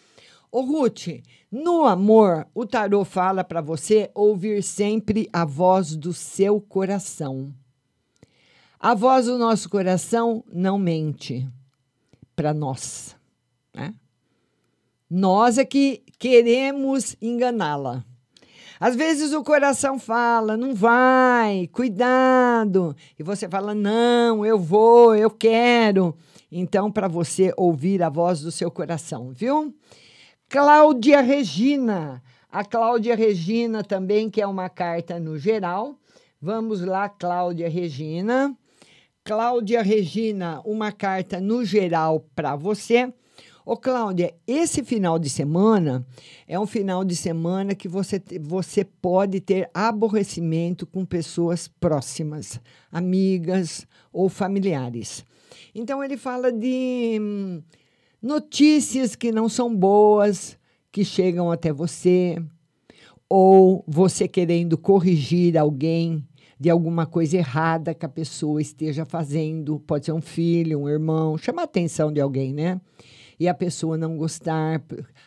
[0.52, 1.08] Ô, Ruth,
[1.50, 7.52] no amor, o tarô fala para você ouvir sempre a voz do seu coração.
[8.78, 11.44] A voz do nosso coração não mente
[12.36, 13.16] para nós.
[13.74, 13.92] Né?
[15.10, 18.04] Nós é que queremos enganá-la.
[18.78, 22.94] Às vezes o coração fala, não vai, cuidado.
[23.18, 26.16] E você fala, não, eu vou, eu quero.
[26.48, 29.74] Então, para você ouvir a voz do seu coração, viu?
[30.48, 32.22] Cláudia Regina.
[32.48, 35.96] A Cláudia Regina também quer uma carta no geral.
[36.40, 38.56] Vamos lá, Cláudia Regina.
[39.24, 43.12] Cláudia Regina, uma carta no geral para você.
[43.64, 46.04] Ô, Cláudia, esse final de semana
[46.48, 52.60] é um final de semana que você, você pode ter aborrecimento com pessoas próximas,
[52.90, 55.24] amigas ou familiares.
[55.72, 57.62] Então, ele fala de hum,
[58.20, 60.58] notícias que não são boas,
[60.90, 62.42] que chegam até você,
[63.28, 66.26] ou você querendo corrigir alguém
[66.58, 71.38] de alguma coisa errada que a pessoa esteja fazendo, pode ser um filho, um irmão,
[71.38, 72.80] chamar a atenção de alguém, né?
[73.38, 74.82] E a pessoa não gostar,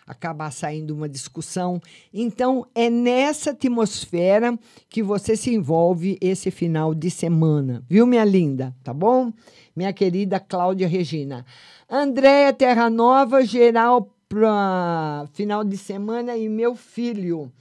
[0.06, 1.82] acabar saindo uma discussão.
[2.14, 4.58] Então, é nessa atmosfera
[4.90, 8.76] que você se envolve esse final de semana, viu, minha linda?
[8.84, 9.32] Tá bom?
[9.76, 11.46] Minha querida Cláudia Regina.
[11.90, 17.52] Andréia Terra Nova, geral para final de semana e meu filho.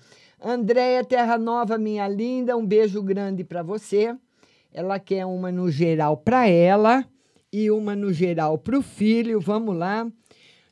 [0.43, 4.15] Andréia Terra Nova, minha linda, um beijo grande para você.
[4.73, 7.05] Ela quer uma no geral para ela
[7.53, 9.41] e uma no geral para o filho.
[9.41, 10.07] Vamos lá.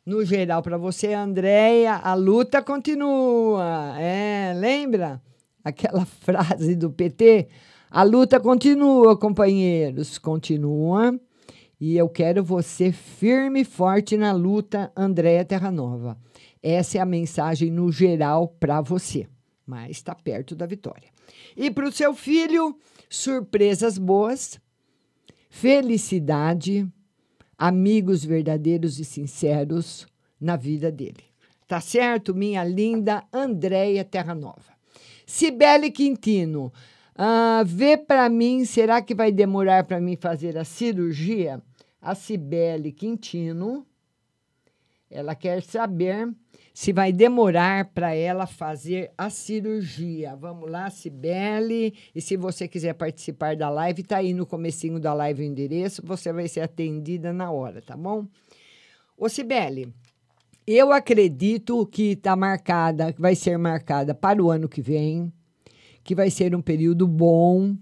[0.05, 3.94] No geral para você, Andréia, a luta continua.
[4.00, 5.22] É, lembra
[5.62, 7.48] aquela frase do PT?
[7.88, 11.16] A luta continua, companheiros, continua.
[11.80, 16.18] E eu quero você firme e forte na luta, Andréia Terra Nova.
[16.61, 19.28] Essa é a mensagem no geral para você,
[19.64, 21.11] mas está perto da vitória.
[21.57, 22.76] E para o seu filho,
[23.09, 24.61] surpresas boas,
[25.48, 26.88] felicidade,
[27.63, 30.05] amigos verdadeiros e sinceros
[30.41, 31.23] na vida dele.
[31.69, 34.73] Tá certo, minha linda Andréia Terra Nova.
[35.25, 36.73] Cibele Quintino,
[37.15, 41.63] ah, vê para mim, será que vai demorar para mim fazer a cirurgia?
[42.01, 43.87] A Cibele Quintino,
[45.13, 46.33] Ela quer saber
[46.73, 50.35] se vai demorar para ela fazer a cirurgia.
[50.35, 51.93] Vamos lá, Cibele.
[52.15, 56.03] E se você quiser participar da live, tá aí no comecinho da live o endereço,
[56.05, 58.27] você vai ser atendida na hora, tá bom?
[59.17, 59.93] Ô, Cibele,
[60.67, 65.31] eu acredito que está marcada, vai ser marcada para o ano que vem,
[66.03, 67.77] que vai ser um período bom,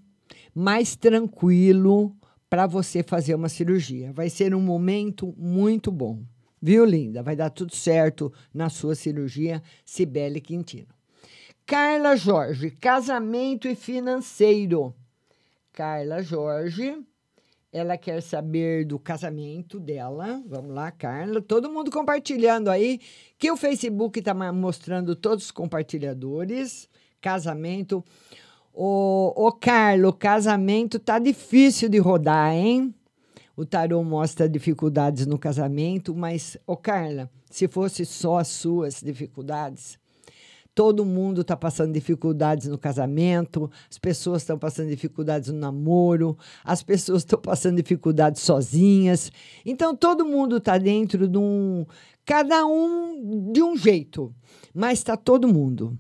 [0.53, 2.13] mais tranquilo
[2.49, 4.13] para você fazer uma cirurgia.
[4.13, 6.19] Vai ser um momento muito bom.
[6.63, 7.23] Viu, linda?
[7.23, 10.89] Vai dar tudo certo na sua cirurgia, Cibele Quintino.
[11.65, 14.95] Carla Jorge, casamento e financeiro.
[15.73, 16.99] Carla Jorge,
[17.73, 20.43] ela quer saber do casamento dela.
[20.47, 21.41] Vamos lá, Carla.
[21.41, 23.01] Todo mundo compartilhando aí,
[23.39, 26.91] que o Facebook está mostrando todos os compartilhadores.
[27.21, 28.05] Casamento.
[28.75, 32.95] Ô, ô Carlo, casamento tá difícil de rodar, hein?
[33.61, 39.99] O tarô mostra dificuldades no casamento, mas, ô Carla, se fosse só as suas dificuldades,
[40.75, 46.83] todo mundo está passando dificuldades no casamento, as pessoas estão passando dificuldades no namoro, as
[46.83, 49.31] pessoas estão passando dificuldades sozinhas.
[49.67, 51.85] Então, todo mundo está dentro de um.
[52.25, 54.35] Cada um de um jeito,
[54.73, 55.99] mas está todo mundo.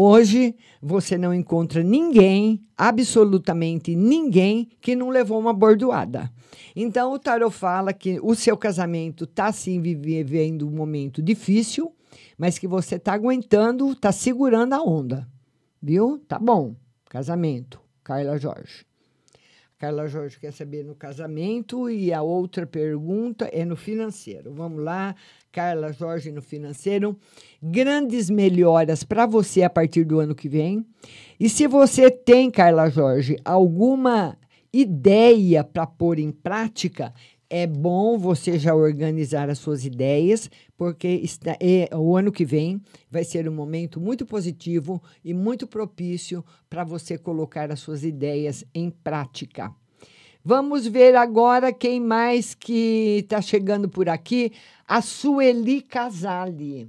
[0.00, 6.28] Hoje você não encontra ninguém, absolutamente ninguém, que não levou uma bordoada.
[6.74, 11.94] Então o tarot fala que o seu casamento está sim vivendo um momento difícil,
[12.36, 15.28] mas que você está aguentando, está segurando a onda.
[15.82, 16.18] Viu?
[16.26, 16.74] Tá bom.
[17.08, 17.80] Casamento.
[18.02, 18.88] Carla Jorge.
[19.78, 24.52] Carla Jorge quer saber no casamento e a outra pergunta é no financeiro.
[24.52, 25.14] Vamos lá,
[25.52, 27.16] Carla Jorge no financeiro.
[27.62, 30.84] Grandes melhoras para você a partir do ano que vem.
[31.38, 34.36] E se você tem, Carla Jorge, alguma
[34.72, 37.12] ideia para pôr em prática,
[37.50, 42.80] é bom você já organizar as suas ideias, porque está, é, o ano que vem
[43.10, 48.64] vai ser um momento muito positivo e muito propício para você colocar as suas ideias
[48.74, 49.72] em prática.
[50.44, 54.52] Vamos ver agora quem mais que está chegando por aqui.
[54.86, 56.88] A Sueli Casali.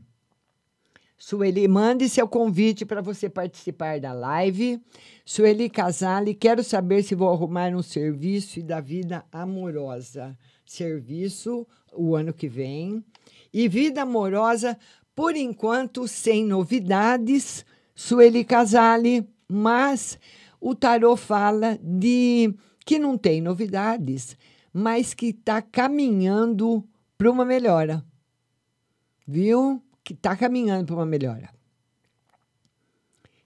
[1.22, 4.82] Sueli, mande seu convite para você participar da live.
[5.26, 10.38] Sueli Casali, quero saber se vou arrumar um serviço e da vida amorosa.
[10.65, 13.03] Serviço o ano que vem.
[13.53, 14.78] E vida amorosa,
[15.13, 17.65] por enquanto, sem novidades.
[17.93, 20.17] Sueli Casali, mas
[20.61, 22.55] o tarô fala de
[22.86, 24.38] que não tem novidades,
[24.72, 26.82] mas que está caminhando
[27.17, 28.01] para uma melhora.
[29.28, 29.84] Viu?
[30.10, 31.51] Que está caminhando para uma melhora.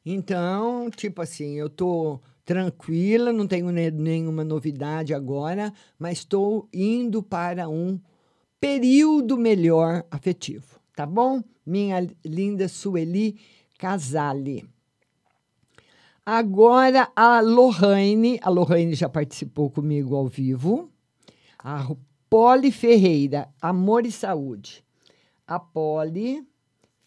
[0.05, 7.21] Então, tipo assim, eu tô tranquila, não tenho ne- nenhuma novidade agora, mas estou indo
[7.21, 7.99] para um
[8.61, 11.43] período melhor afetivo, tá bom?
[11.65, 13.37] Minha linda Sueli
[13.77, 14.65] Casale.
[16.25, 20.89] Agora a Lohane, a Lohane já participou comigo ao vivo.
[21.59, 21.93] A
[22.29, 24.81] Poli Ferreira, Amor e Saúde.
[25.45, 26.41] A Poli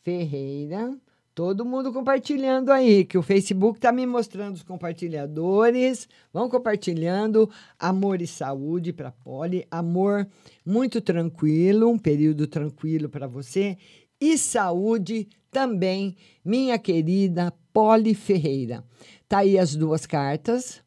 [0.07, 0.96] Ferreira,
[1.34, 6.09] todo mundo compartilhando aí, que o Facebook está me mostrando os compartilhadores.
[6.32, 10.28] Vão compartilhando amor e saúde para Poli, amor
[10.64, 13.76] muito tranquilo, um período tranquilo para você
[14.20, 18.84] e saúde também, minha querida Poli Ferreira.
[19.28, 20.84] Tá aí as duas cartas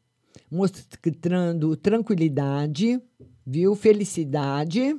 [0.50, 2.98] mostrando tranquilidade,
[3.46, 3.76] viu?
[3.76, 4.96] Felicidade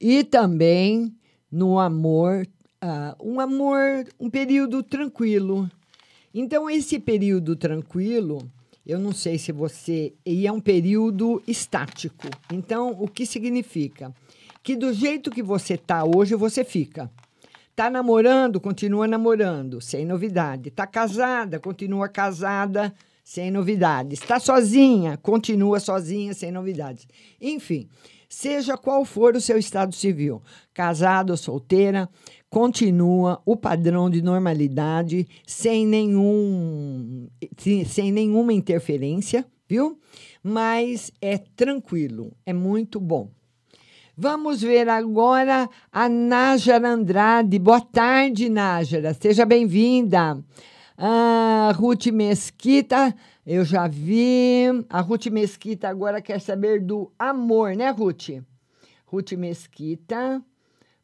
[0.00, 1.12] e também
[1.52, 2.46] no amor,
[2.80, 5.70] ah, um amor, um período tranquilo.
[6.34, 8.50] Então, esse período tranquilo,
[8.86, 10.14] eu não sei se você.
[10.24, 12.26] E é um período estático.
[12.50, 14.14] Então, o que significa?
[14.62, 17.10] Que do jeito que você tá hoje, você fica.
[17.76, 20.70] Tá namorando, continua namorando, sem novidade.
[20.70, 22.94] Tá casada, continua casada,
[23.24, 24.20] sem novidades.
[24.20, 27.06] Está sozinha, continua sozinha, sem novidades.
[27.40, 27.88] Enfim,
[28.34, 30.40] seja qual for o seu estado civil,
[30.72, 32.08] casado ou solteira,
[32.48, 37.28] continua o padrão de normalidade, sem nenhum
[37.86, 39.98] sem- nenhuma interferência, viu?
[40.42, 43.28] Mas é tranquilo, é muito bom.
[44.16, 47.58] Vamos ver agora a Nájara Andrade.
[47.58, 49.14] Boa tarde, Nájara.
[49.14, 50.42] Seja bem-vinda.
[50.96, 53.14] Ah, Ruth Mesquita,
[53.44, 54.66] eu já vi.
[54.88, 58.30] A Ruth Mesquita agora quer saber do amor, né, Ruth?
[59.04, 60.42] Ruth Mesquita.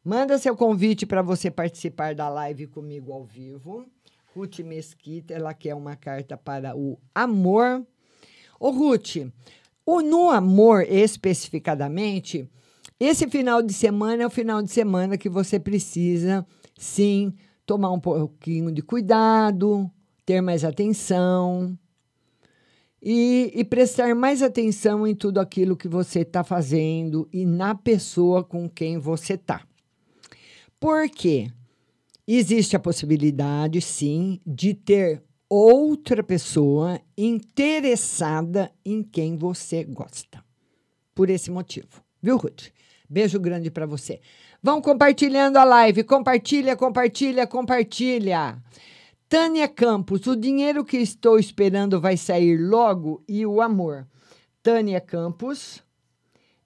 [0.03, 3.85] Manda seu convite para você participar da live comigo ao vivo.
[4.33, 7.85] Ruth Mesquita, ela quer uma carta para o amor.
[8.59, 9.17] Ô, Ruth,
[9.85, 12.49] o, no amor especificadamente,
[12.99, 16.45] Esse final de semana é o final de semana que você precisa,
[16.77, 17.33] sim,
[17.65, 19.89] tomar um pouquinho de cuidado,
[20.25, 21.79] ter mais atenção
[23.01, 28.43] e, e prestar mais atenção em tudo aquilo que você está fazendo e na pessoa
[28.43, 29.61] com quem você está.
[30.79, 31.51] Por quê?
[32.27, 40.43] Existe a possibilidade, sim, de ter outra pessoa interessada em quem você gosta.
[41.15, 42.03] Por esse motivo.
[42.21, 42.67] Viu, Ruth?
[43.09, 44.21] Beijo grande para você.
[44.61, 46.03] Vão compartilhando a live.
[46.03, 48.61] Compartilha, compartilha, compartilha.
[49.29, 54.07] Tânia Campos, o dinheiro que estou esperando vai sair logo e o amor.
[54.63, 55.83] Tânia Campos,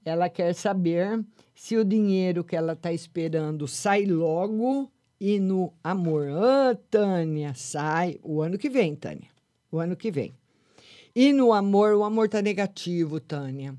[0.06, 1.22] ela quer saber
[1.54, 4.90] se o dinheiro que ela está esperando sai logo
[5.20, 6.30] e no amor.
[6.30, 9.28] Ah, Tânia, sai o ano que vem, Tânia.
[9.70, 10.34] O ano que vem.
[11.14, 13.76] E no amor, o amor está negativo, Tânia.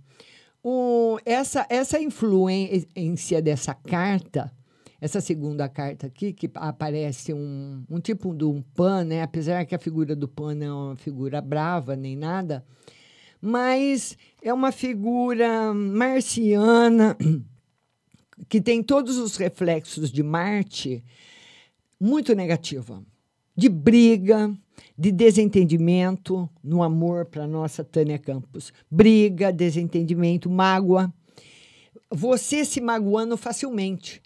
[0.63, 4.53] O, essa, essa influência dessa carta,
[5.05, 9.21] essa segunda carta aqui, que aparece um, um tipo de um pan, né?
[9.21, 12.65] Apesar que a figura do pan não é uma figura brava nem nada,
[13.39, 17.15] mas é uma figura marciana
[18.49, 21.05] que tem todos os reflexos de Marte
[22.01, 23.05] muito negativa,
[23.55, 24.57] de briga,
[24.97, 28.73] de desentendimento no amor para nossa Tânia Campos.
[28.91, 31.13] Briga, desentendimento, mágoa.
[32.11, 34.24] Você se magoando facilmente.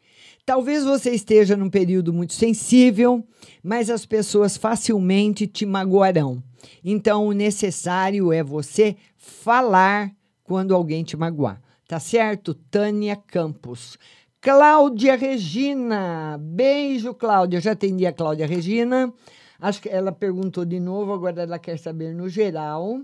[0.49, 3.22] Talvez você esteja num período muito sensível,
[3.62, 6.42] mas as pessoas facilmente te magoarão.
[6.82, 10.11] Então, o necessário é você falar
[10.42, 11.61] quando alguém te magoar.
[11.86, 12.55] Tá certo?
[12.55, 13.99] Tânia Campos.
[14.40, 16.38] Cláudia Regina.
[16.40, 17.61] Beijo, Cláudia.
[17.61, 19.12] Já atendi a Cláudia Regina.
[19.61, 23.03] Acho que ela perguntou de novo, agora ela quer saber no geral.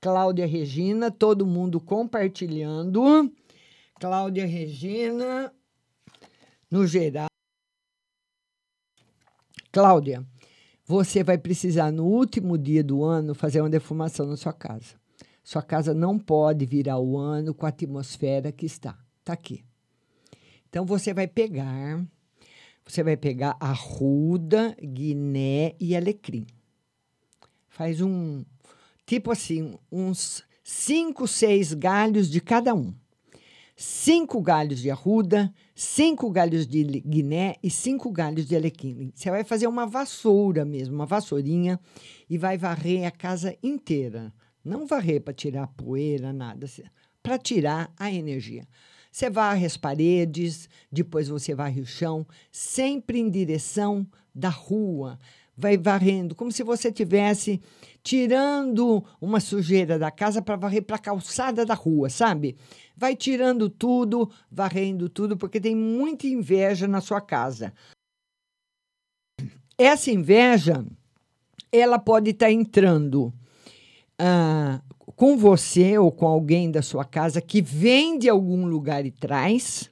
[0.00, 3.32] Cláudia Regina, todo mundo compartilhando.
[3.98, 5.52] Cláudia Regina,
[6.70, 7.28] no geral.
[9.70, 10.26] Cláudia,
[10.84, 14.94] você vai precisar no último dia do ano fazer uma defumação na sua casa.
[15.44, 18.98] Sua casa não pode virar o ano com a atmosfera que está.
[19.20, 19.64] Está aqui.
[20.68, 22.04] Então você vai pegar,
[22.84, 26.46] você vai pegar arruda, guiné e alecrim.
[27.68, 28.44] Faz um
[29.06, 32.94] tipo assim, uns cinco, seis galhos de cada um.
[33.80, 39.12] Cinco galhos de arruda, cinco galhos de guiné e cinco galhos de alecrim.
[39.14, 41.78] Você vai fazer uma vassoura mesmo, uma vassourinha,
[42.28, 44.34] e vai varrer a casa inteira.
[44.64, 46.66] Não varrer para tirar poeira, nada,
[47.22, 48.66] para tirar a energia.
[49.12, 54.04] Você varre as paredes, depois você varre o chão, sempre em direção
[54.34, 55.20] da rua.
[55.60, 57.60] Vai varrendo, como se você tivesse
[58.00, 62.56] tirando uma sujeira da casa para varrer para a calçada da rua, sabe?
[62.96, 67.72] Vai tirando tudo, varrendo tudo, porque tem muita inveja na sua casa.
[69.76, 70.84] Essa inveja,
[71.72, 73.34] ela pode estar tá entrando
[74.16, 74.80] ah,
[75.16, 79.90] com você ou com alguém da sua casa que vem de algum lugar e traz,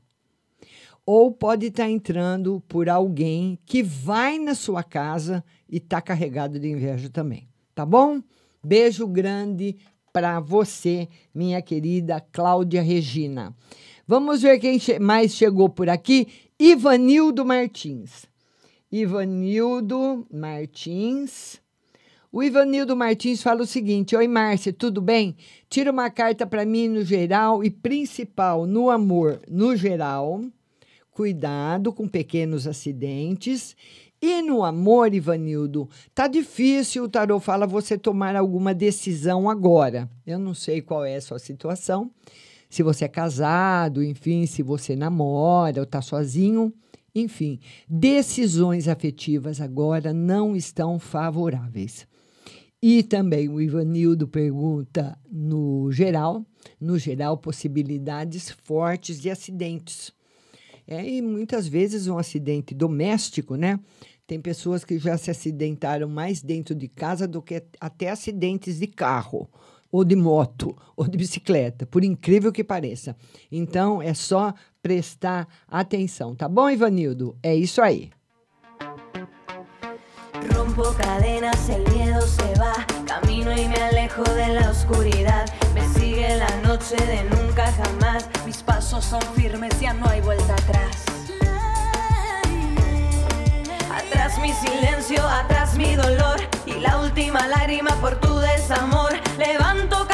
[1.07, 6.59] ou pode estar tá entrando por alguém que vai na sua casa e está carregado
[6.59, 7.49] de inveja também.
[7.73, 8.21] Tá bom?
[8.63, 9.77] Beijo grande
[10.13, 13.55] para você, minha querida Cláudia Regina.
[14.09, 16.27] Vamos ver quem mais chegou por aqui.
[16.59, 18.27] Ivanildo Martins.
[18.91, 21.61] Ivanildo Martins.
[22.33, 25.37] O Ivanildo Martins fala o seguinte: Oi, Márcia, tudo bem?
[25.69, 30.43] Tira uma carta para mim no geral e principal no amor no geral.
[31.17, 33.75] Cuidado com pequenos acidentes.
[34.21, 40.11] E no amor, Ivanildo, tá difícil, o tarô fala, você tomar alguma decisão agora.
[40.27, 42.11] Eu não sei qual é a sua situação,
[42.69, 46.71] se você é casado, enfim, se você namora ou está sozinho,
[47.15, 52.07] enfim, decisões afetivas agora não estão favoráveis.
[52.83, 56.45] E também o Ivanildo pergunta no geral,
[56.79, 60.15] no geral, possibilidades fortes de acidentes.
[60.87, 63.81] É, e muitas vezes um acidente doméstico, né?
[64.27, 68.87] Tem pessoas que já se acidentaram mais dentro de casa do que até acidentes de
[68.87, 69.49] carro,
[69.91, 73.17] ou de moto, ou de bicicleta, por incrível que pareça.
[73.51, 77.37] Então, é só prestar atenção, tá bom, Ivanildo?
[77.43, 78.11] É isso aí.
[80.55, 82.87] Rompo cadenas, el miedo se va.
[83.07, 85.47] Camino y me alejo de la oscuridad.
[86.39, 88.29] La noche de nunca jamás.
[88.45, 91.05] Mis pasos son firmes, ya no hay vuelta atrás.
[93.91, 96.41] Atrás mi silencio, atrás mi dolor.
[96.67, 99.13] Y la última lágrima por tu desamor.
[99.39, 100.07] Levanto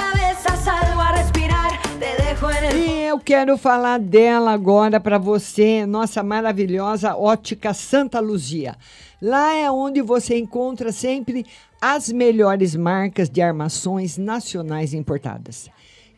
[0.62, 1.72] salgo a respirar.
[1.98, 7.74] Te dejo en el E eu quero falar dela agora para você, nossa maravilhosa ótica
[7.74, 8.76] Santa Luzia.
[9.20, 11.46] Lá é onde você encontra sempre
[11.80, 15.68] as melhores marcas de armações nacionais importadas.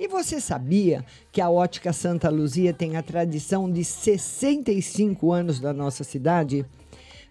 [0.04, 1.02] E você sabia
[1.32, 6.62] que a Ótica Santa Luzia tem a tradição de 65 anos da nossa cidade?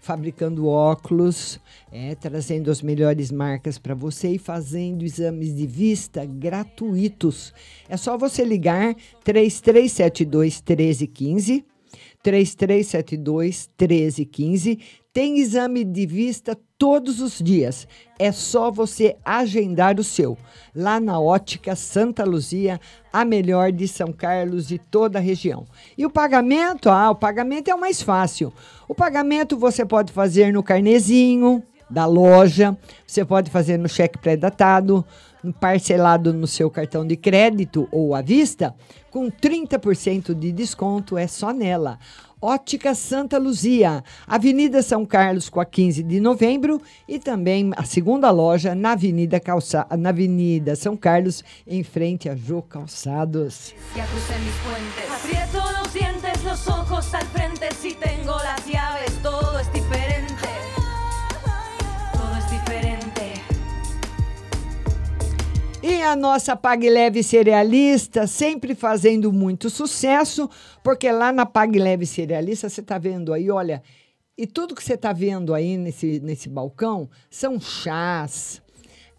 [0.02, 1.60] Fabricando óculos,
[1.92, 7.54] é, trazendo as melhores marcas para você e fazendo exames de vista gratuitos.
[7.88, 11.64] É só você ligar 3372 1315
[12.24, 14.80] 3372 1315.
[15.14, 17.88] Tem exame de vista todos os dias.
[18.18, 20.36] É só você agendar o seu.
[20.76, 25.68] Lá na Ótica Santa Luzia, a melhor de São Carlos e toda a região.
[25.96, 26.90] E o pagamento?
[26.90, 28.52] Ah, o pagamento é o mais fácil.
[28.88, 35.06] O pagamento você pode fazer no carnezinho da loja, você pode fazer no cheque pré-datado,
[35.60, 38.74] parcelado no seu cartão de crédito ou à vista,
[39.12, 42.00] com 30% de desconto é só nela.
[42.44, 48.30] Ótica Santa Luzia, Avenida São Carlos com a 15 de novembro e também a segunda
[48.32, 49.88] loja na Avenida, Calça...
[49.98, 53.74] na Avenida São Carlos, em frente a Jô Calçados.
[66.04, 70.50] A nossa Pag Leve Cerealista sempre fazendo muito sucesso,
[70.84, 73.82] porque lá na Pag Leve Cerealista você está vendo aí, olha,
[74.38, 78.62] e tudo que você está vendo aí nesse, nesse balcão são chás,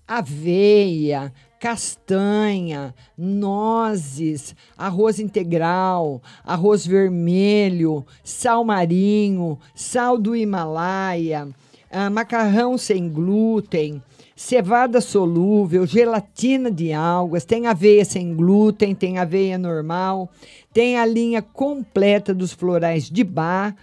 [0.07, 11.49] aveia, castanha, nozes, arroz integral, arroz vermelho, sal marinho, sal do Himalaia,
[11.91, 14.03] ah, macarrão sem glúten,
[14.37, 20.31] cevada solúvel, gelatina de algas, tem aveia sem glúten, tem aveia normal,
[20.73, 23.77] tem a linha completa dos florais de bar,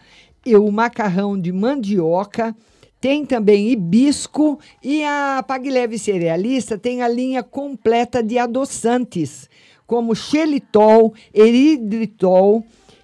[0.45, 2.55] e o macarrão de mandioca,
[2.99, 9.49] tem também hibisco e a Pagleve Cerealista tem a linha completa de adoçantes,
[9.87, 12.63] como xelitol, eridritol,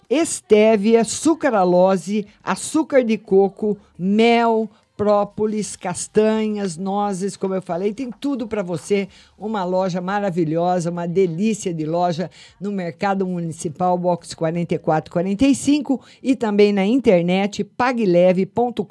[0.10, 8.64] estévia, sucralose, açúcar de coco, mel, própolis, castanhas, nozes, como eu falei, tem tudo para
[8.64, 9.08] você.
[9.38, 16.84] Uma loja maravilhosa, uma delícia de loja no Mercado Municipal, box 4445 e também na
[16.84, 18.82] internet pagleve.com.br.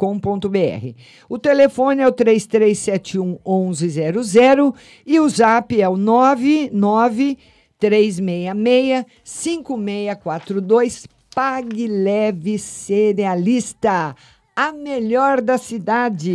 [1.29, 4.73] O telefone é o 3371 1100
[5.05, 7.37] e o zap é o 99
[7.81, 14.17] 366 5642 Pague Leve Cerealista
[14.57, 16.33] a melhor da cidade.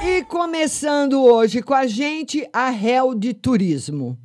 [0.00, 4.16] E começando hoje com a gente, a Réu de Turismo.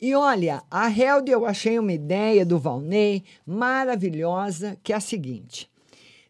[0.00, 5.68] E olha, a Held eu achei uma ideia do Valnei maravilhosa, que é a seguinte.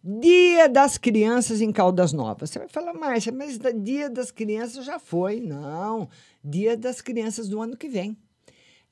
[0.08, 2.50] Dia das Crianças em Caldas Novas.
[2.50, 5.40] Você vai falar, Márcia, mas Dia das Crianças já foi.
[5.40, 6.08] Não,
[6.44, 8.16] Dia das Crianças do ano que vem.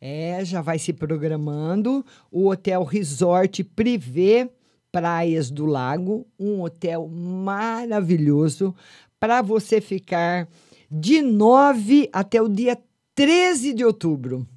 [0.01, 4.51] É, já vai se programando o Hotel Resort Privé
[4.91, 8.75] Praias do Lago, um hotel maravilhoso
[9.21, 10.49] para você ficar
[10.91, 12.77] de 9 até o dia
[13.15, 14.49] 13 de outubro.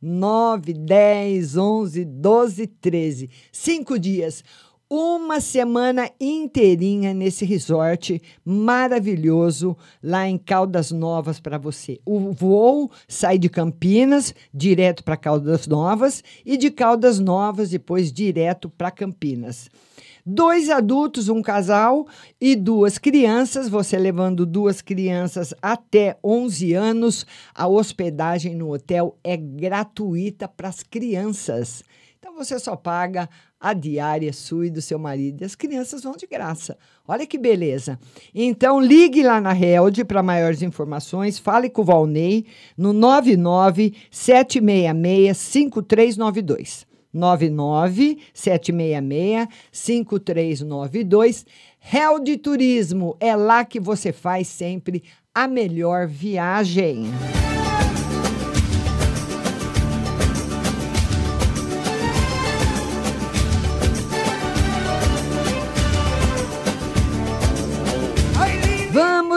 [0.00, 3.30] 9, 10, 11, 12, 13.
[3.50, 4.44] Cinco dias.
[4.88, 11.98] Uma semana inteirinha nesse resort maravilhoso lá em Caldas Novas para você.
[12.06, 18.70] O voo sai de Campinas direto para Caldas Novas e de Caldas Novas depois direto
[18.70, 19.68] para Campinas.
[20.24, 22.06] Dois adultos, um casal
[22.40, 29.36] e duas crianças, você levando duas crianças até 11 anos, a hospedagem no hotel é
[29.36, 31.82] gratuita para as crianças.
[32.36, 35.40] Você só paga a diária sua e do seu marido.
[35.40, 36.76] E as crianças vão de graça.
[37.08, 37.98] Olha que beleza.
[38.34, 41.38] Então ligue lá na Held para maiores informações.
[41.38, 42.44] Fale com o Valnei
[42.76, 46.86] no 99 766 5392.
[47.12, 51.46] 99 766 5392.
[51.90, 53.16] Held Turismo.
[53.18, 55.02] É lá que você faz sempre
[55.34, 57.04] a melhor viagem.
[57.04, 57.65] Vamos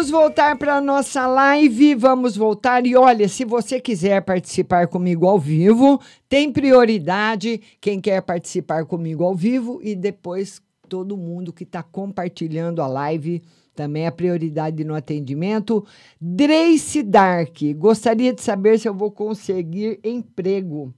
[0.09, 2.85] Voltar para a nossa live, vamos voltar.
[2.85, 9.23] E olha, se você quiser participar comigo ao vivo, tem prioridade quem quer participar comigo
[9.23, 13.43] ao vivo e depois todo mundo que está compartilhando a live
[13.75, 15.85] também é prioridade no atendimento.
[16.19, 20.91] Drace Dark, gostaria de saber se eu vou conseguir emprego.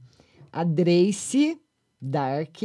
[0.52, 1.60] A Drace
[2.02, 2.62] Dark,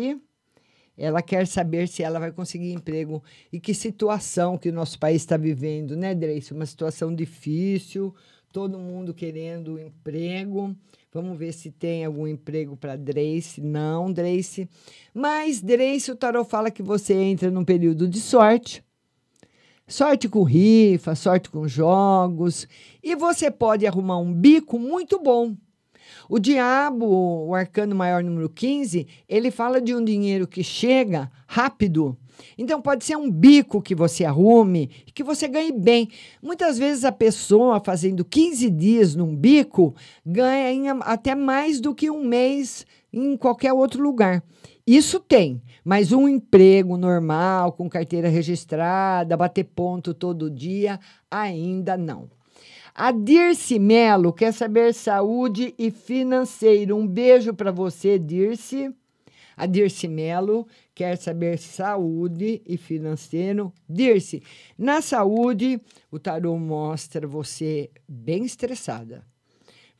[0.96, 5.22] ela quer saber se ela vai conseguir emprego e que situação que o nosso país
[5.22, 6.52] está vivendo, né, Drace?
[6.52, 8.14] Uma situação difícil,
[8.52, 10.74] todo mundo querendo emprego.
[11.12, 13.60] Vamos ver se tem algum emprego para Drace.
[13.60, 14.68] Não, Drace.
[15.14, 18.82] Mas, Drace, o Tarot fala que você entra num período de sorte.
[19.88, 22.66] Sorte com rifa, sorte com jogos.
[23.02, 25.54] E você pode arrumar um bico muito bom.
[26.28, 27.06] O diabo,
[27.46, 32.16] o arcano maior número 15, ele fala de um dinheiro que chega rápido.
[32.58, 36.08] Então pode ser um bico que você arrume, que você ganhe bem.
[36.42, 39.94] Muitas vezes a pessoa fazendo 15 dias num bico
[40.24, 44.42] ganha até mais do que um mês em qualquer outro lugar.
[44.86, 51.00] Isso tem, mas um emprego normal, com carteira registrada, bater ponto todo dia,
[51.30, 52.35] ainda não.
[52.98, 56.96] A Dirce Melo quer saber saúde e financeiro.
[56.96, 58.90] Um beijo para você, Dirce.
[59.54, 63.70] A Dirce Melo quer saber saúde e financeiro.
[63.86, 64.42] Dirce,
[64.78, 65.78] na saúde,
[66.10, 69.22] o tarô mostra você bem estressada.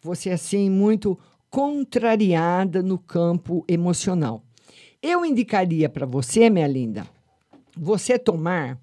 [0.01, 1.19] Você, assim, muito
[1.51, 4.43] contrariada no campo emocional.
[5.03, 7.07] Eu indicaria para você, minha linda,
[7.77, 8.81] você tomar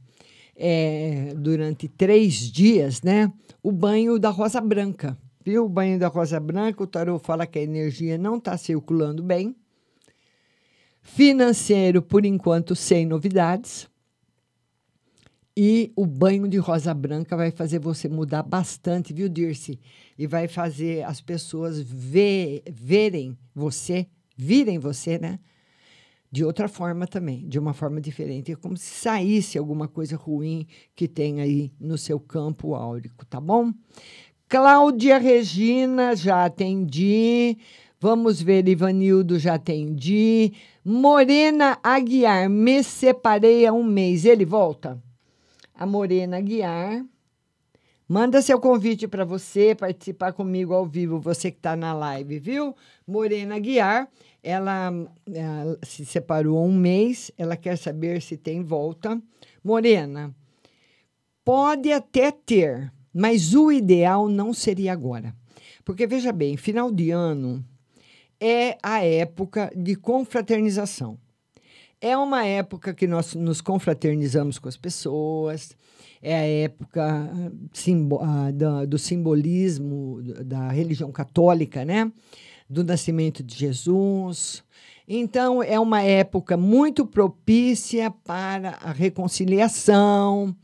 [0.56, 3.32] é, durante três dias, né?
[3.62, 5.18] O banho da rosa branca.
[5.44, 5.66] Viu?
[5.66, 9.56] O banho da rosa branca, o tarô fala que a energia não está circulando bem.
[11.02, 13.90] Financeiro, por enquanto, sem novidades.
[15.56, 19.80] E o banho de rosa branca vai fazer você mudar bastante, viu, Dirce?
[20.18, 25.40] E vai fazer as pessoas ver, verem você, virem você, né?
[26.34, 28.51] De outra forma também, de uma forma diferente.
[28.51, 30.65] É como se saísse alguma coisa ruim
[30.95, 33.72] que tem aí no seu campo áurico, tá bom?
[34.49, 37.55] Cláudia Regina, já atendi.
[37.99, 40.53] Vamos ver, Ivanildo, já atendi.
[40.84, 44.26] Morena Aguiar, me separei há um mês.
[44.26, 44.99] Ele volta?
[45.76, 47.05] A Morena Aguiar.
[48.10, 52.76] Manda seu convite para você participar comigo ao vivo, você que está na live, viu?
[53.07, 54.10] Morena Aguiar,
[54.44, 54.91] ela,
[55.34, 59.20] ela se separou há um mês, ela quer saber se tem volta.
[59.64, 60.36] Morena,
[61.45, 65.34] pode até ter, mas o ideal não seria agora.
[65.86, 67.65] Porque veja bem, final de ano
[68.40, 71.18] é a época de confraternização.
[72.02, 75.74] É uma época que nós nos confraternizamos com as pessoas,
[76.22, 77.32] é a época
[77.72, 78.52] simbo, ah,
[78.86, 82.11] do simbolismo da religião católica, né?
[82.74, 84.64] Do nascimento de Jesus.
[85.08, 90.56] Então, é uma época muito propícia para a reconciliação,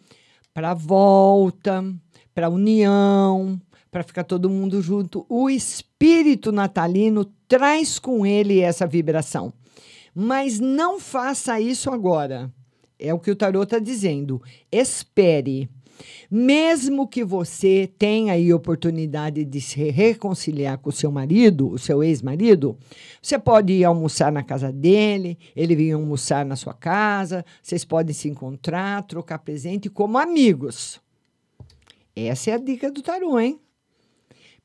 [0.51, 1.85] para a volta,
[2.33, 3.61] para a união,
[3.91, 5.23] para ficar todo mundo junto.
[5.29, 9.53] O espírito natalino traz com ele essa vibração.
[10.15, 12.51] Mas não faça isso agora.
[12.97, 14.41] É o que o tarot está dizendo.
[14.71, 15.69] Espere.
[16.29, 22.03] Mesmo que você tenha aí oportunidade de se reconciliar com o seu marido, o seu
[22.03, 22.77] ex-marido,
[23.21, 28.13] você pode ir almoçar na casa dele, ele vem almoçar na sua casa, vocês podem
[28.13, 31.01] se encontrar, trocar presente como amigos.
[32.15, 33.59] Essa é a dica do tarô, hein?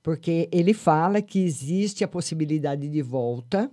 [0.02, 3.70] Porque ele fala que existe a possibilidade de volta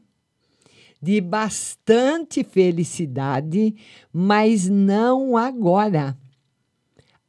[1.02, 3.74] de bastante felicidade,
[4.14, 6.16] mas não agora.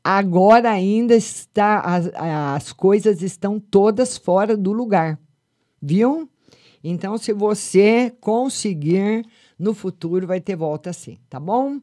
[0.04, 5.18] Agora ainda está as, as coisas estão todas fora do lugar.
[5.80, 6.28] Viu?
[6.82, 9.24] Então, se você conseguir,
[9.58, 11.80] no futuro vai ter volta sim, tá bom?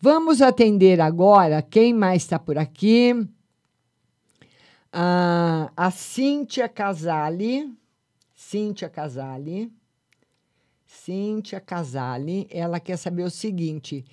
[0.00, 3.14] Vamos atender agora quem mais está por aqui.
[4.92, 7.72] Ah, a Cíntia Casale.
[8.34, 9.72] Cíntia Casale.
[10.86, 14.04] Cíntia Casale, ela quer saber o seguinte: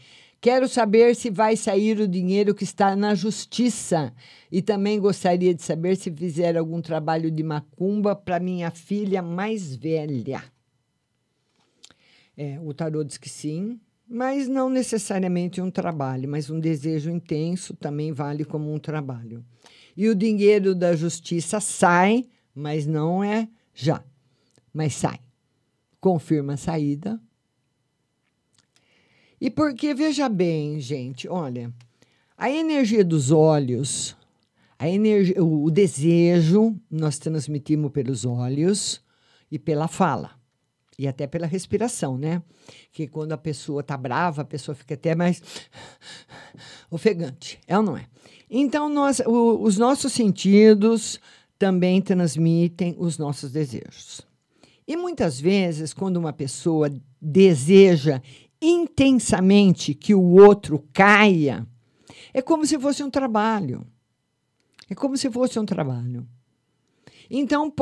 [0.41, 4.13] quero saber se vai sair o dinheiro que está na justiça
[4.51, 9.76] e também gostaria de saber se fizer algum trabalho de macumba para minha filha mais
[9.76, 10.43] velha.
[12.35, 17.76] É, o tarô diz que sim, mas não necessariamente um trabalho, mas um desejo intenso
[17.76, 19.45] também vale como um trabalho.
[19.95, 24.03] E o dinheiro da justiça sai, mas não é já,
[24.73, 25.19] mas sai
[26.01, 27.22] confirma a saída.
[29.41, 31.73] E porque, veja bem, gente, olha,
[32.38, 34.15] a energia dos olhos,
[34.77, 39.01] A energia, o, desejo nós transmitimos pelos olhos
[39.51, 40.31] e pela fala.
[40.97, 42.41] E até pela respiração, né?
[42.91, 45.41] Que quando a pessoa tá brava, a pessoa fica até mais
[46.89, 47.59] ofegante.
[47.68, 48.05] É ou não é?
[48.49, 51.19] Então, nós, o- os nossos sentidos
[51.57, 54.22] também transmitem os nossos desejos.
[54.88, 56.89] E muitas vezes, quando uma pessoa
[57.22, 58.22] deseja
[58.62, 61.66] intensamente que o outro caia,
[62.34, 63.86] é como se fosse um trabalho.
[64.90, 66.28] É como se fosse um trabalho.
[67.30, 67.74] Então,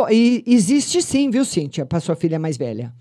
[0.46, 2.94] existe sim, viu, Cíntia, para sua filha mais velha.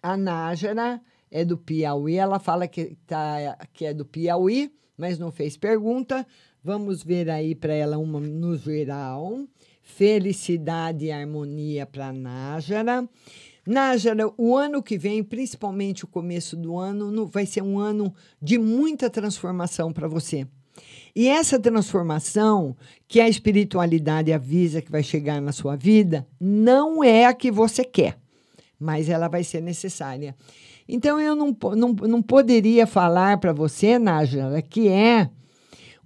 [0.02, 1.02] A Nájara
[1.32, 2.16] é do Piauí.
[2.16, 6.26] Ela fala que, tá, que é do Piauí, mas não fez pergunta.
[6.64, 9.40] Vamos ver aí para ela uma no geral.
[9.82, 13.10] Felicidade e harmonia para Nájara.
[13.65, 18.14] Nájara, o ano que vem, principalmente o começo do ano, no- vai ser um ano
[18.41, 20.48] de muita transformação para você.
[21.15, 22.76] E essa transformação
[23.07, 27.84] que a espiritualidade avisa que vai chegar na sua vida, não é a que você
[27.84, 28.18] quer,
[28.80, 30.36] mas ela vai ser necessária.
[30.88, 35.30] Então, eu não, não, não poderia falar para você, Nájara, que é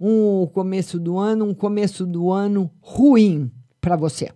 [0.00, 3.50] um começo do ano, um começo do ano ruim
[3.80, 4.30] para você.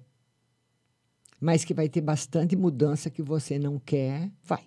[1.41, 4.65] Mas que vai ter bastante mudança que você não quer, vai.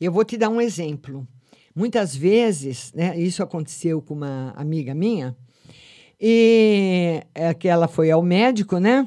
[0.00, 1.26] Eu vou te dar um exemplo.
[1.74, 5.36] Muitas vezes, né, isso aconteceu com uma amiga minha,
[6.18, 9.06] e é que ela foi ao médico, né?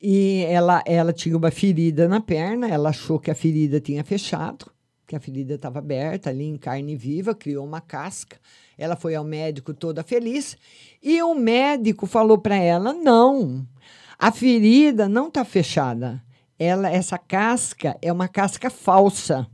[0.00, 4.70] E ela, ela tinha uma ferida na perna, ela achou que a ferida tinha fechado,
[5.06, 8.36] que a ferida estava aberta ali em carne viva, criou uma casca.
[8.76, 10.58] Ela foi ao médico toda feliz
[11.02, 13.66] e o médico falou para ela: não,
[14.18, 16.22] a ferida não está fechada.
[16.58, 19.46] Ela, essa casca é uma casca falsa.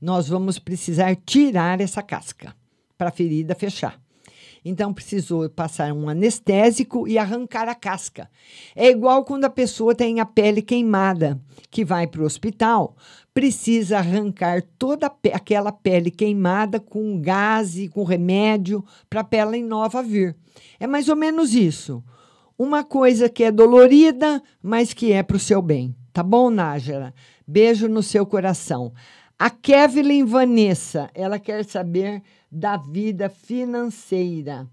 [0.00, 2.54] Nós vamos precisar tirar essa casca
[2.96, 4.00] para a ferida fechar.
[4.68, 8.28] Então precisou passar um anestésico e arrancar a casca.
[8.74, 12.96] É igual quando a pessoa tem a pele queimada, que vai para o hospital,
[13.32, 20.02] precisa arrancar toda aquela pele queimada com gás e com remédio para a pele nova
[20.02, 20.34] vir.
[20.80, 22.02] É mais ou menos isso.
[22.58, 25.94] Uma coisa que é dolorida, mas que é para o seu bem.
[26.12, 27.12] Tá bom, Nájara?
[27.46, 28.92] Beijo no seu coração.
[29.38, 34.66] A Kevin Vanessa, ela quer saber da vida financeira.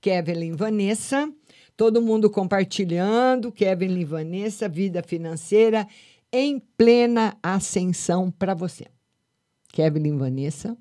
[0.00, 1.32] Kevin Vanessa,
[1.74, 3.50] todo mundo compartilhando.
[3.50, 5.88] Kevin Vanessa, vida financeira
[6.30, 8.86] em plena ascensão para você.
[9.72, 10.76] Kevin Vanessa.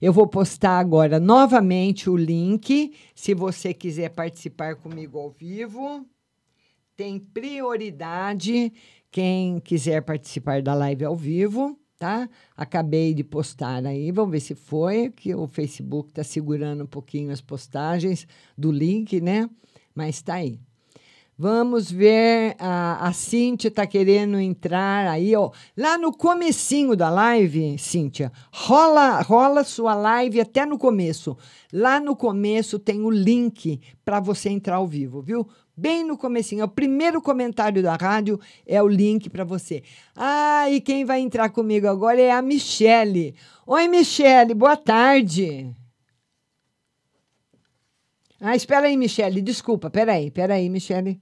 [0.00, 6.06] Eu vou postar agora novamente o link, se você quiser participar comigo ao vivo.
[6.96, 8.72] Tem prioridade
[9.10, 12.28] quem quiser participar da live ao vivo, tá?
[12.56, 17.30] Acabei de postar aí, vamos ver se foi, que o Facebook está segurando um pouquinho
[17.30, 18.26] as postagens
[18.56, 19.48] do link, né?
[19.94, 20.60] Mas tá aí.
[21.42, 25.50] Vamos ver, a, a Cíntia está querendo entrar aí, ó.
[25.74, 31.34] Lá no comecinho da live, Cíntia, rola, rola sua live até no começo.
[31.72, 35.48] Lá no começo tem o link para você entrar ao vivo, viu?
[35.74, 39.82] Bem no comecinho, é o primeiro comentário da rádio é o link para você.
[40.14, 43.34] Ah, e quem vai entrar comigo agora é a Michele.
[43.66, 45.74] Oi, Michele, boa tarde.
[48.38, 51.18] Ah, espera aí, Michele, desculpa, peraí, peraí, Michele.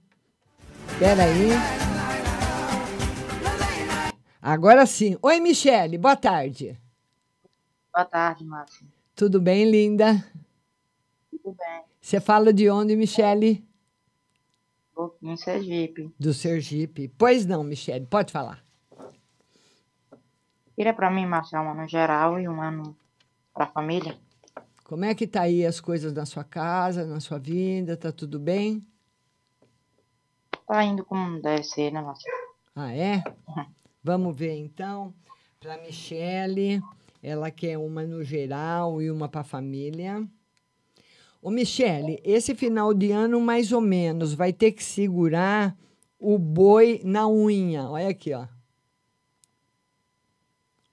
[0.99, 1.51] Peraí.
[4.41, 5.17] Agora sim.
[5.21, 6.77] Oi, Michele, boa tarde.
[7.93, 8.85] Boa tarde, Márcia.
[9.15, 10.15] Tudo bem, linda?
[11.31, 11.83] Tudo bem?
[12.01, 13.65] Você fala de onde, Michele?
[15.23, 16.13] Em Sergipe.
[16.19, 17.07] Do Sergipe.
[17.17, 18.61] Pois não, Michele, pode falar.
[20.75, 22.93] Tira pra mim, Márcia, um ano geral e um ano
[23.53, 24.17] pra família.
[24.83, 27.95] Como é que tá aí as coisas na sua casa, na sua vida?
[27.95, 28.85] Tá tudo bem?
[30.69, 32.31] Tá indo como deve ser, né, Márcia?
[32.75, 33.23] Ah, é?
[34.03, 35.11] Vamos ver então.
[35.59, 36.79] Para Michele,
[37.23, 40.23] ela quer uma no geral e uma para a família.
[41.41, 45.75] Ô, Michele, esse final de ano, mais ou menos, vai ter que segurar
[46.19, 47.89] o boi na unha.
[47.89, 48.45] Olha aqui, ó.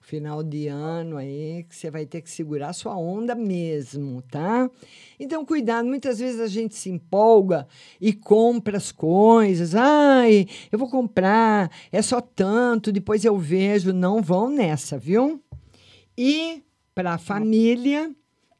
[0.06, 4.70] Final de ano aí, que você vai ter que segurar sua onda mesmo, tá?
[5.18, 7.66] Então, cuidado, muitas vezes a gente se empolga
[8.00, 9.74] e compra as coisas.
[9.74, 13.92] Ai, eu vou comprar, é só tanto, depois eu vejo.
[13.92, 15.42] Não vão nessa, viu?
[16.16, 16.62] E
[16.94, 18.14] para a família,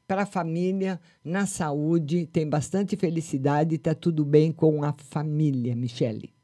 [0.04, 6.35] para a família, na saúde, tem bastante felicidade, está tudo bem com a família, Michele.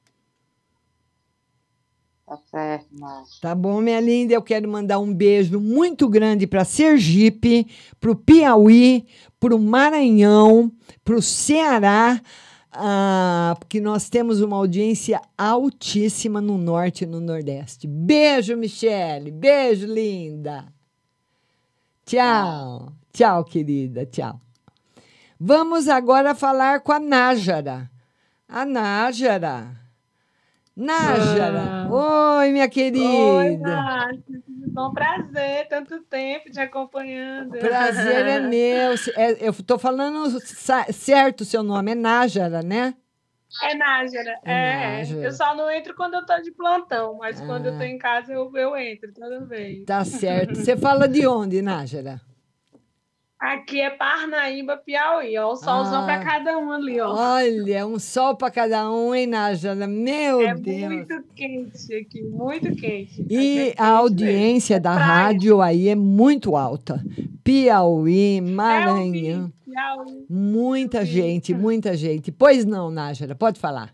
[2.32, 3.38] Tá certo, Márcia.
[3.42, 4.32] Tá bom, minha linda?
[4.32, 7.66] Eu quero mandar um beijo muito grande para Sergipe,
[8.00, 9.06] para o Piauí,
[9.38, 10.72] para o Maranhão,
[11.04, 12.18] para o Ceará,
[12.72, 17.86] ah, porque nós temos uma audiência altíssima no Norte e no Nordeste.
[17.86, 19.30] Beijo, Michele.
[19.30, 20.72] Beijo, linda.
[22.06, 22.94] Tchau.
[23.12, 24.06] Tchau, querida.
[24.06, 24.40] Tchau.
[25.38, 27.90] Vamos agora falar com a Nájara.
[28.48, 29.81] A Nájara.
[30.76, 31.88] Nájara.
[31.90, 33.04] Oi, minha querida.
[33.04, 33.58] Oi.
[34.24, 34.42] Tudo
[34.72, 34.92] bom?
[34.92, 37.58] Prazer, tanto tempo te acompanhando.
[37.58, 38.94] Prazer é meu.
[39.16, 40.38] É, eu estou falando
[40.92, 42.94] certo o seu nome, é Nájara, né?
[43.62, 44.38] É Nájara.
[44.44, 45.22] É É, Nájara.
[45.22, 47.78] eu só não entro quando eu tô de plantão, mas quando eu Ah.
[47.78, 49.84] tô em casa eu, eu entro toda vez.
[49.84, 50.54] Tá certo.
[50.56, 52.18] Você fala de onde, Nájara?
[53.42, 55.50] Aqui é Parnaíba, Piauí, ó.
[55.50, 56.04] O solzão Ah.
[56.04, 57.12] pra cada um ali, ó.
[57.12, 59.84] Olha, um sol para cada um, hein, Nájara?
[59.88, 60.92] Meu é Deus.
[60.92, 63.26] muito quente aqui, muito quente.
[63.28, 67.02] E a audiência da rádio aí é muito alta.
[67.42, 69.52] Piauí, Maranhão.
[69.64, 70.24] Piauí.
[70.30, 72.30] Muita gente, muita gente.
[72.30, 73.92] Pois não, Nájara, pode falar.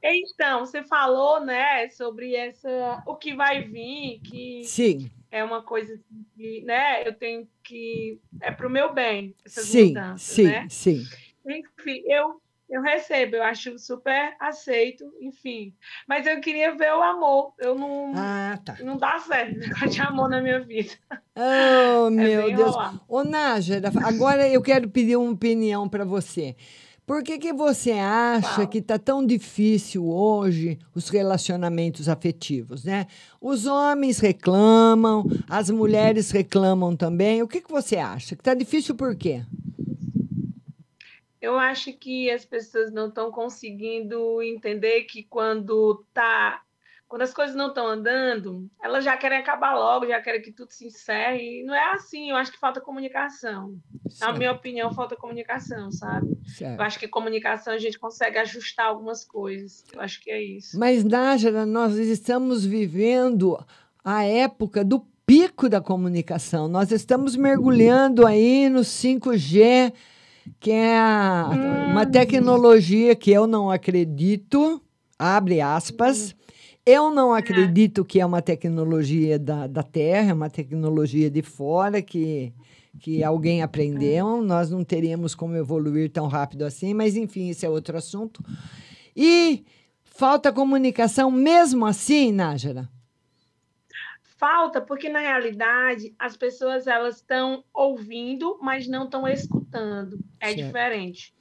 [0.00, 5.10] Então, você falou, né, sobre essa o que vai vir, que Sim.
[5.34, 9.66] É uma coisa assim que, né, eu tenho que é para o meu bem essas
[9.66, 10.66] Sim, mudanças, sim, né?
[10.68, 11.02] sim.
[11.46, 12.40] Enfim, eu
[12.70, 15.74] eu recebo, eu acho super aceito, enfim.
[16.08, 17.52] Mas eu queria ver o amor.
[17.58, 18.78] Eu não Ah, tá.
[18.80, 20.92] não dá certo negócio de amor na minha vida.
[21.36, 22.70] Oh, meu É bem Deus.
[22.70, 23.00] enrolado.
[23.06, 26.56] Ô, Nájara, agora eu quero pedir uma opinião para você.
[27.06, 33.06] Por que, que você acha que está tão difícil hoje os relacionamentos afetivos, né?
[33.38, 37.42] Os homens reclamam, as mulheres reclamam também.
[37.42, 38.34] O que, que você acha?
[38.34, 39.42] Que está difícil por quê?
[41.42, 46.62] Eu acho que as pessoas não estão conseguindo entender que quando tá,
[47.14, 50.72] quando as coisas não estão andando, elas já querem acabar logo, já querem que tudo
[50.72, 51.60] se encerre.
[51.60, 53.76] E não é assim, eu acho que falta comunicação.
[54.20, 56.36] Na minha opinião, falta comunicação, sabe?
[56.44, 56.76] Certo.
[56.76, 59.84] Eu acho que comunicação a gente consegue ajustar algumas coisas.
[59.94, 60.76] Eu acho que é isso.
[60.76, 63.64] Mas, Nájara, nós estamos vivendo
[64.04, 66.66] a época do pico da comunicação.
[66.66, 69.92] Nós estamos mergulhando aí no 5G,
[70.58, 71.48] que é a-
[71.92, 74.82] uma tecnologia que eu não acredito,
[75.16, 76.34] abre aspas.
[76.86, 82.02] Eu não acredito que é uma tecnologia da, da Terra, é uma tecnologia de fora
[82.02, 82.52] que,
[83.00, 84.42] que alguém aprendeu.
[84.42, 88.42] Nós não teríamos como evoluir tão rápido assim, mas enfim, esse é outro assunto.
[89.16, 89.64] E
[90.04, 92.88] falta comunicação mesmo assim, Nájara?
[94.36, 100.18] Falta porque na realidade as pessoas elas estão ouvindo, mas não estão escutando.
[100.38, 100.66] É Certo.
[100.66, 101.34] diferente.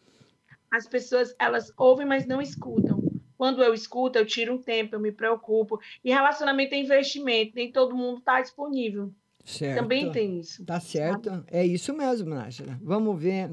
[0.72, 2.93] As pessoas elas ouvem, mas não escutam.
[3.38, 5.80] Quando eu escuto, eu tiro um tempo, eu me preocupo.
[6.04, 9.12] E relacionamento é investimento, nem todo mundo está disponível.
[9.44, 9.82] Certo.
[9.82, 10.64] Também tem isso.
[10.64, 11.44] Tá certo.
[11.52, 12.80] É isso mesmo, Nájara.
[12.82, 13.50] Vamos ver.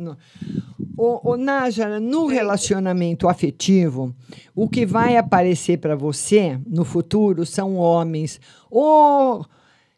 [0.96, 4.14] Ô, ô, Nájara, no relacionamento afetivo,
[4.54, 8.40] o que vai aparecer para você no futuro são homens
[8.70, 9.44] ou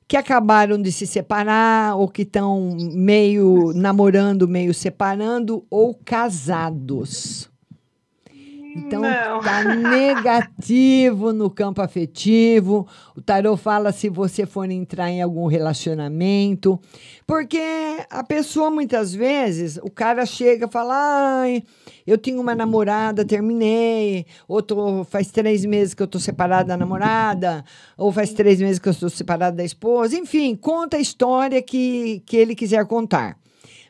[0.09, 7.51] que acabaram de se separar, ou que estão meio namorando, meio separando, ou casados.
[8.75, 9.41] Então, Não.
[9.41, 12.87] tá negativo no campo afetivo.
[13.15, 16.81] O tarô fala se você for entrar em algum relacionamento.
[17.27, 17.61] Porque
[18.11, 20.95] a pessoa, muitas vezes, o cara chega e fala:
[21.43, 21.63] Ai,
[22.07, 24.27] eu tinha uma namorada, terminei.
[24.49, 27.65] Ou tô, faz três meses que eu tô separada da namorada.
[27.97, 30.17] Ou faz três meses que eu estou separada da esposa.
[30.17, 33.37] Enfim, conta a história que, que ele quiser contar.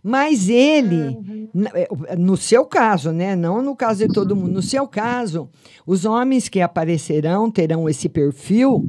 [0.02, 1.16] Mas ele,
[1.54, 1.70] n-
[2.08, 3.36] é, no seu caso, né?
[3.36, 5.48] Não no caso de todo mundo, no seu caso,
[5.86, 8.84] os homens que aparecerão terão esse perfil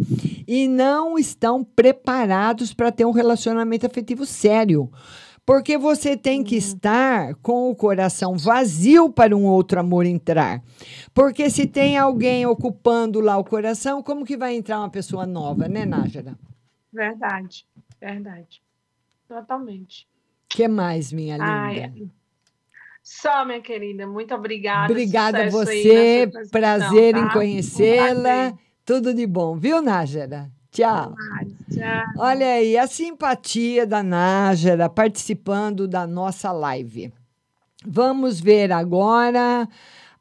[0.47, 4.89] e não estão preparados para ter um relacionamento afetivo sério.
[5.45, 10.63] Porque você tem que estar com o coração vazio para um outro amor entrar.
[11.13, 15.67] Porque se tem alguém ocupando lá o coração, como que vai entrar uma pessoa nova,
[15.67, 16.35] né, Nájara?
[16.93, 17.65] Verdade,
[17.99, 18.61] verdade.
[19.27, 20.07] Totalmente.
[20.53, 21.47] Que mais, minha linda?
[21.47, 22.07] Ai.
[23.01, 24.91] Só, minha querida, muito obrigada.
[24.91, 27.33] Obrigada a você, prazer em tá?
[27.33, 28.53] conhecê-la.
[28.85, 30.49] Tudo de bom, viu, Nájera?
[30.71, 31.15] Tchau.
[31.71, 32.03] Tchau.
[32.17, 37.11] Olha aí, a simpatia da Nájera participando da nossa live.
[37.85, 39.67] Vamos ver agora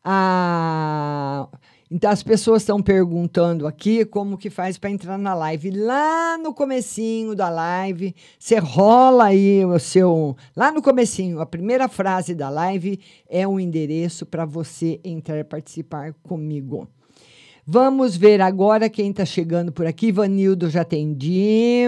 [0.05, 1.49] a.
[1.95, 5.71] Então, as pessoas estão perguntando aqui como que faz para entrar na live.
[5.73, 10.35] Lá no comecinho da live, você rola aí o seu...
[10.57, 12.99] Lá no comecinho, a primeira frase da live
[13.29, 16.89] é o endereço para você entrar e participar comigo.
[17.67, 20.11] Vamos ver agora quem está chegando por aqui.
[20.11, 21.85] Vanildo, já atendi.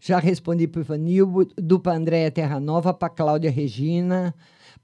[0.00, 4.34] Já respondi para o Vanildo, para Andréia Terra Nova, para Cláudia Regina.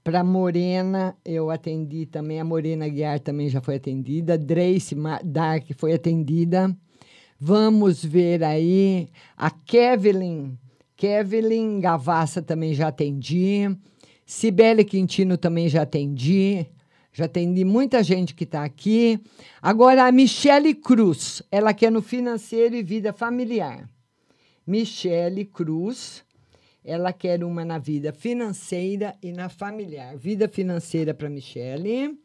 [0.05, 2.39] Para Morena, eu atendi também.
[2.39, 4.37] A Morena Guiar também já foi atendida.
[4.37, 6.77] Drace Dark foi atendida.
[7.39, 9.09] Vamos ver aí.
[9.35, 10.59] A Kevlin.
[10.95, 13.67] Kevlin Gavassa também já atendi.
[14.23, 16.67] Cibele Quintino também já atendi.
[17.11, 19.19] Já atendi muita gente que está aqui.
[19.59, 21.41] Agora, a Michele Cruz.
[21.51, 23.89] Ela que é no financeiro e vida familiar.
[24.67, 26.23] Michele Cruz.
[26.85, 30.15] Ela quer uma na vida financeira e na familiar.
[30.15, 32.15] Vida financeira para Michele.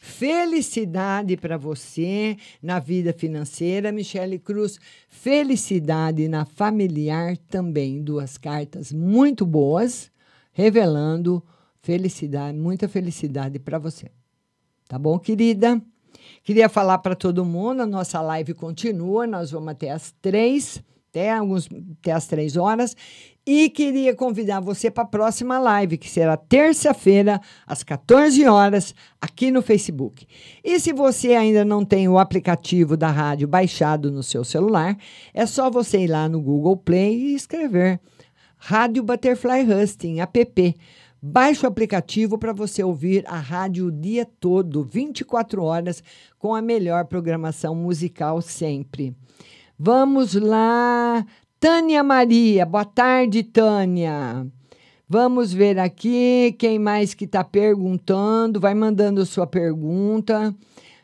[0.00, 4.78] Felicidade para você na vida financeira, Michele Cruz.
[5.10, 8.02] Felicidade na familiar também.
[8.02, 10.10] Duas cartas muito boas,
[10.50, 11.44] revelando
[11.82, 14.10] felicidade, muita felicidade para você.
[14.88, 15.80] Tá bom, querida?
[16.42, 20.82] Queria falar para todo mundo, a nossa live continua, nós vamos até as três,
[21.16, 21.68] até, alguns,
[21.98, 22.94] até as três horas.
[23.46, 29.50] E queria convidar você para a próxima live, que será terça-feira, às 14 horas, aqui
[29.50, 30.26] no Facebook.
[30.64, 34.98] E se você ainda não tem o aplicativo da rádio baixado no seu celular,
[35.32, 38.00] é só você ir lá no Google Play e escrever
[38.58, 40.76] Rádio Butterfly Husting, app.
[41.22, 46.02] Baixe o aplicativo para você ouvir a rádio o dia todo, 24 horas,
[46.38, 49.14] com a melhor programação musical sempre.
[49.78, 51.26] Vamos lá.
[51.60, 54.46] Tânia Maria, boa tarde, Tânia.
[55.06, 58.58] Vamos ver aqui quem mais que está perguntando.
[58.58, 60.54] Vai mandando sua pergunta.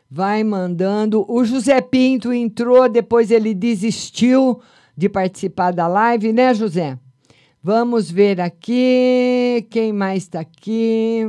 [0.09, 1.23] Vai mandando.
[1.31, 4.59] O José Pinto entrou, depois ele desistiu
[4.97, 6.97] de participar da live, né, José?
[7.61, 9.67] Vamos ver aqui.
[9.69, 11.21] Quem mais está aqui?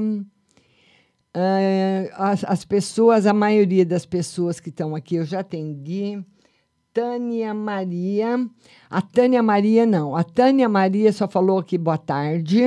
[1.34, 6.24] Ah, as, as pessoas, a maioria das pessoas que estão aqui eu já atendi.
[6.94, 8.48] Tânia Maria.
[8.88, 10.14] A Tânia Maria, não.
[10.16, 12.62] A Tânia Maria só falou aqui boa tarde.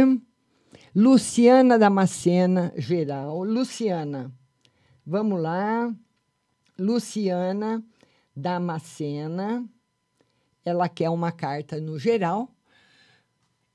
[0.94, 3.44] Luciana Damascena, geral.
[3.44, 4.30] Luciana,
[5.06, 5.94] vamos lá.
[6.78, 7.82] Luciana
[8.36, 9.66] Damascena.
[10.66, 12.50] Ela quer uma carta no geral.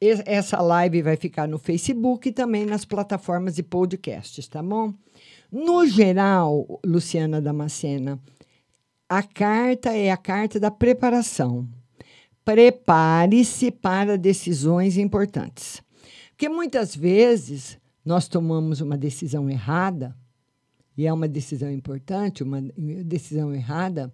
[0.00, 4.92] Es- Essa live vai ficar no Facebook e também nas plataformas de podcasts, tá bom?
[5.50, 8.18] No geral, Luciana Damascena,
[9.14, 11.68] a carta é a carta da preparação.
[12.42, 15.82] Prepare-se para decisões importantes.
[16.30, 20.16] Porque muitas vezes nós tomamos uma decisão errada,
[20.96, 22.62] e é uma decisão importante, uma
[23.04, 24.10] decisão errada,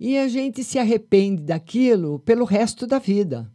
[0.00, 3.52] e a gente se arrepende daquilo pelo resto da vida.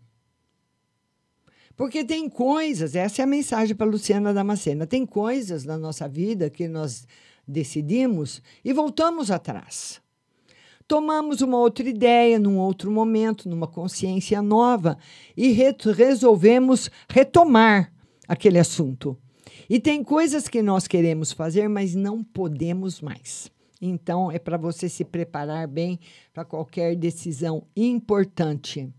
[1.75, 6.47] Porque tem coisas, essa é a mensagem para Luciana Damascena, tem coisas na nossa vida
[6.47, 7.07] que nós
[7.47, 9.99] decidimos e voltamos atrás.
[10.89, 14.97] Tomamos uma outra ideia num outro momento, numa consciência nova
[15.37, 17.93] e re resolvemos retomar
[18.27, 19.15] aquele assunto.
[19.69, 23.51] E tem coisas que nós queremos fazer, mas não podemos mais.
[23.79, 25.99] Então, é para você se preparar bem
[26.33, 28.89] para qualquer decisão importante.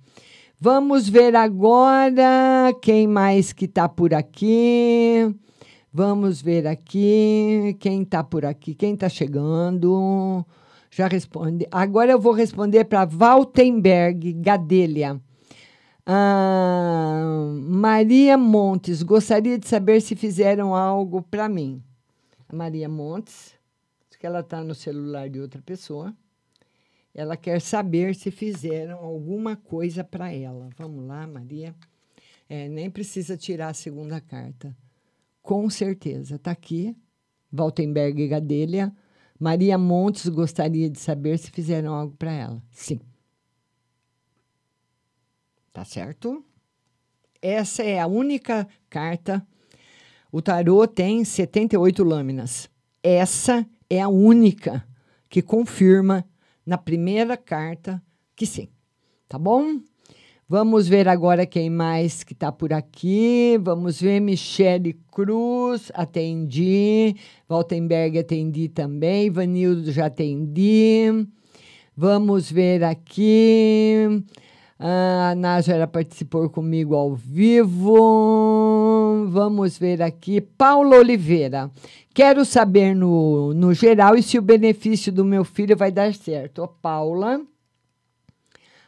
[0.60, 5.34] Vamos ver agora quem mais que está por aqui.
[5.92, 10.46] Vamos ver aqui quem está por aqui, quem está chegando.
[10.90, 11.66] Já responde.
[11.70, 15.20] Agora eu vou responder para Valtenberg Gadelha.
[16.04, 21.80] Ah, Maria Montes, gostaria de saber se fizeram algo para mim.
[22.52, 23.54] Maria Montes,
[24.18, 26.14] que ela está no celular de outra pessoa.
[27.14, 30.68] Ela quer saber se fizeram alguma coisa para ela.
[30.76, 31.74] Vamos lá, Maria.
[32.48, 34.76] É, nem precisa tirar a segunda carta.
[35.42, 36.34] Com certeza.
[36.34, 36.96] Está aqui.
[37.50, 38.92] Valtenberg Gadelha.
[39.40, 42.62] Maria Montes gostaria de saber se fizeram algo para ela.
[42.70, 43.00] Sim.
[45.72, 46.44] Tá certo?
[47.40, 49.44] Essa é a única carta.
[50.30, 52.68] O tarô tem 78 lâminas.
[53.02, 54.86] Essa é a única
[55.26, 56.28] que confirma
[56.66, 58.02] na primeira carta
[58.36, 58.68] que sim.
[59.26, 59.80] Tá bom?
[60.52, 63.56] Vamos ver agora quem mais que está por aqui.
[63.62, 67.14] Vamos ver Michele Cruz, atendi.
[67.48, 69.30] Waltenberg, atendi também.
[69.30, 71.24] Vanildo, já atendi.
[71.96, 74.24] Vamos ver aqui.
[74.76, 77.94] Ah, A Nájera participou comigo ao vivo.
[79.30, 80.40] Vamos ver aqui.
[80.40, 81.70] Paulo Oliveira.
[82.12, 86.64] Quero saber no, no geral e se o benefício do meu filho vai dar certo.
[86.64, 87.40] Ô, Paula.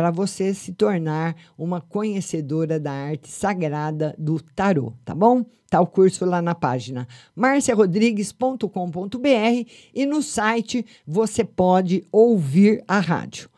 [0.00, 5.44] para você se tornar uma conhecedora da arte sagrada do tarô, tá bom?
[5.68, 7.06] Tá o curso lá na página
[7.36, 13.50] marciarodrigues.com.br e no site você pode ouvir a rádio.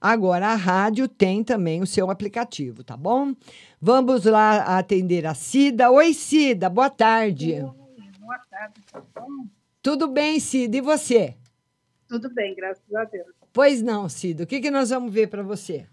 [0.00, 3.34] Agora, a rádio tem também o seu aplicativo, tá bom?
[3.78, 5.90] Vamos lá atender a Cida.
[5.90, 7.60] Oi, Cida, boa tarde.
[7.60, 8.80] Boa tarde,
[9.14, 9.44] bom?
[9.82, 10.78] Tudo bem, Cida?
[10.78, 11.36] E você?
[12.08, 13.39] Tudo bem, graças a Deus.
[13.52, 14.44] Pois não, Cida.
[14.44, 15.86] O que, que nós vamos ver para você?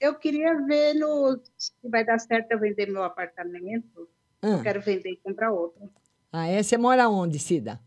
[0.00, 4.08] Eu queria ver no, se vai dar certo eu vender meu apartamento.
[4.40, 4.48] Ah.
[4.48, 5.90] Eu quero vender e comprar outro.
[6.32, 6.62] Ah, é?
[6.62, 7.80] Você mora onde, Cida?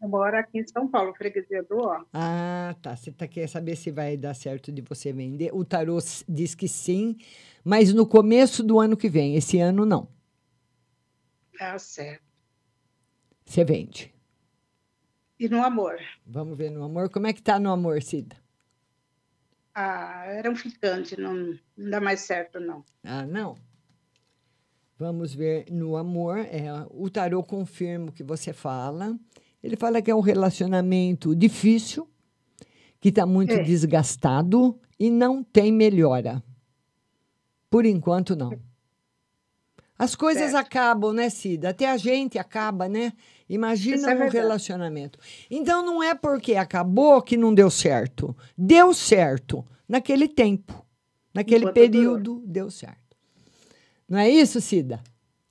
[0.00, 2.04] Eu moro aqui em São Paulo, freguesia do Ó.
[2.12, 2.96] Ah, tá.
[2.96, 5.50] Você tá, quer saber se vai dar certo de você vender?
[5.54, 5.98] O tarô
[6.28, 7.16] diz que sim,
[7.64, 9.36] mas no começo do ano que vem.
[9.36, 10.08] Esse ano, não.
[11.58, 12.22] Tá certo.
[13.44, 14.15] Você vende.
[15.38, 15.98] E no amor?
[16.26, 17.10] Vamos ver no amor.
[17.10, 18.36] Como é que tá no amor, Cida?
[19.74, 21.34] Ah, era um ficante, não,
[21.76, 22.82] não dá mais certo, não.
[23.04, 23.54] Ah, não?
[24.98, 26.38] Vamos ver no amor.
[26.38, 29.18] É, o tarô confirma o que você fala.
[29.62, 32.08] Ele fala que é um relacionamento difícil,
[32.98, 33.62] que está muito É.
[33.62, 36.42] desgastado e não tem melhora.
[37.68, 38.58] Por enquanto, não.
[39.98, 40.64] As coisas Certo.
[40.66, 41.70] acabam, né, Cida?
[41.70, 43.12] Até a gente acaba, né?
[43.48, 45.18] Imagina Isso é um relacionamento.
[45.50, 48.36] Então, não é porque acabou que não deu certo.
[48.56, 50.84] Deu certo naquele tempo.
[51.32, 51.90] Naquele Enquanto durou.
[51.90, 53.16] período, deu certo.
[54.08, 55.00] Não é isso, Cida?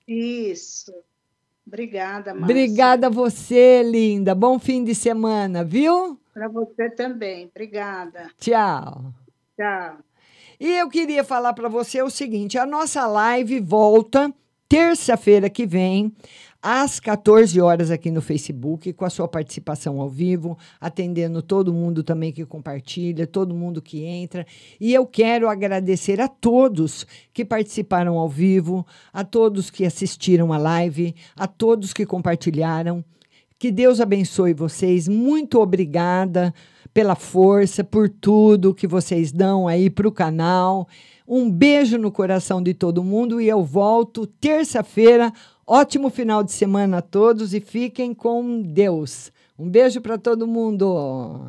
[0.08, 0.92] Isso.
[1.66, 2.44] Obrigada, Márcia.
[2.46, 4.36] Obrigada a você, linda.
[4.36, 6.20] Bom fim de semana, viu?
[6.34, 7.46] Para você também.
[7.46, 8.30] Obrigada.
[8.40, 9.14] Tchau.
[9.58, 9.98] Tchau.
[10.60, 14.34] E eu queria falar para você o seguinte: a nossa live volta
[14.68, 16.14] terça-feira que vem,
[16.68, 22.02] às 14 horas aqui no Facebook, com a sua participação ao vivo, atendendo todo mundo
[22.02, 24.48] também que compartilha, todo mundo que entra.
[24.82, 28.84] E eu quero agradecer a todos que participaram ao vivo,
[29.14, 33.06] a todos que assistiram a live, a todos que compartilharam.
[33.60, 35.08] Que Deus abençoe vocês.
[35.08, 36.52] Muito obrigada
[36.92, 40.88] pela força, por tudo que vocês dão aí para o canal.
[41.28, 45.32] Um beijo no coração de todo mundo e eu volto terça-feira.
[45.68, 49.32] Ótimo final de semana a todos e fiquem com Deus.
[49.58, 51.42] Um beijo para todo mundo.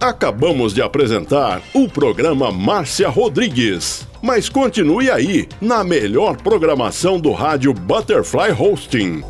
[0.00, 4.08] Acabamos de apresentar o programa Márcia Rodrigues.
[4.22, 9.22] Mas continue aí, na melhor programação do rádio Butterfly Hosting.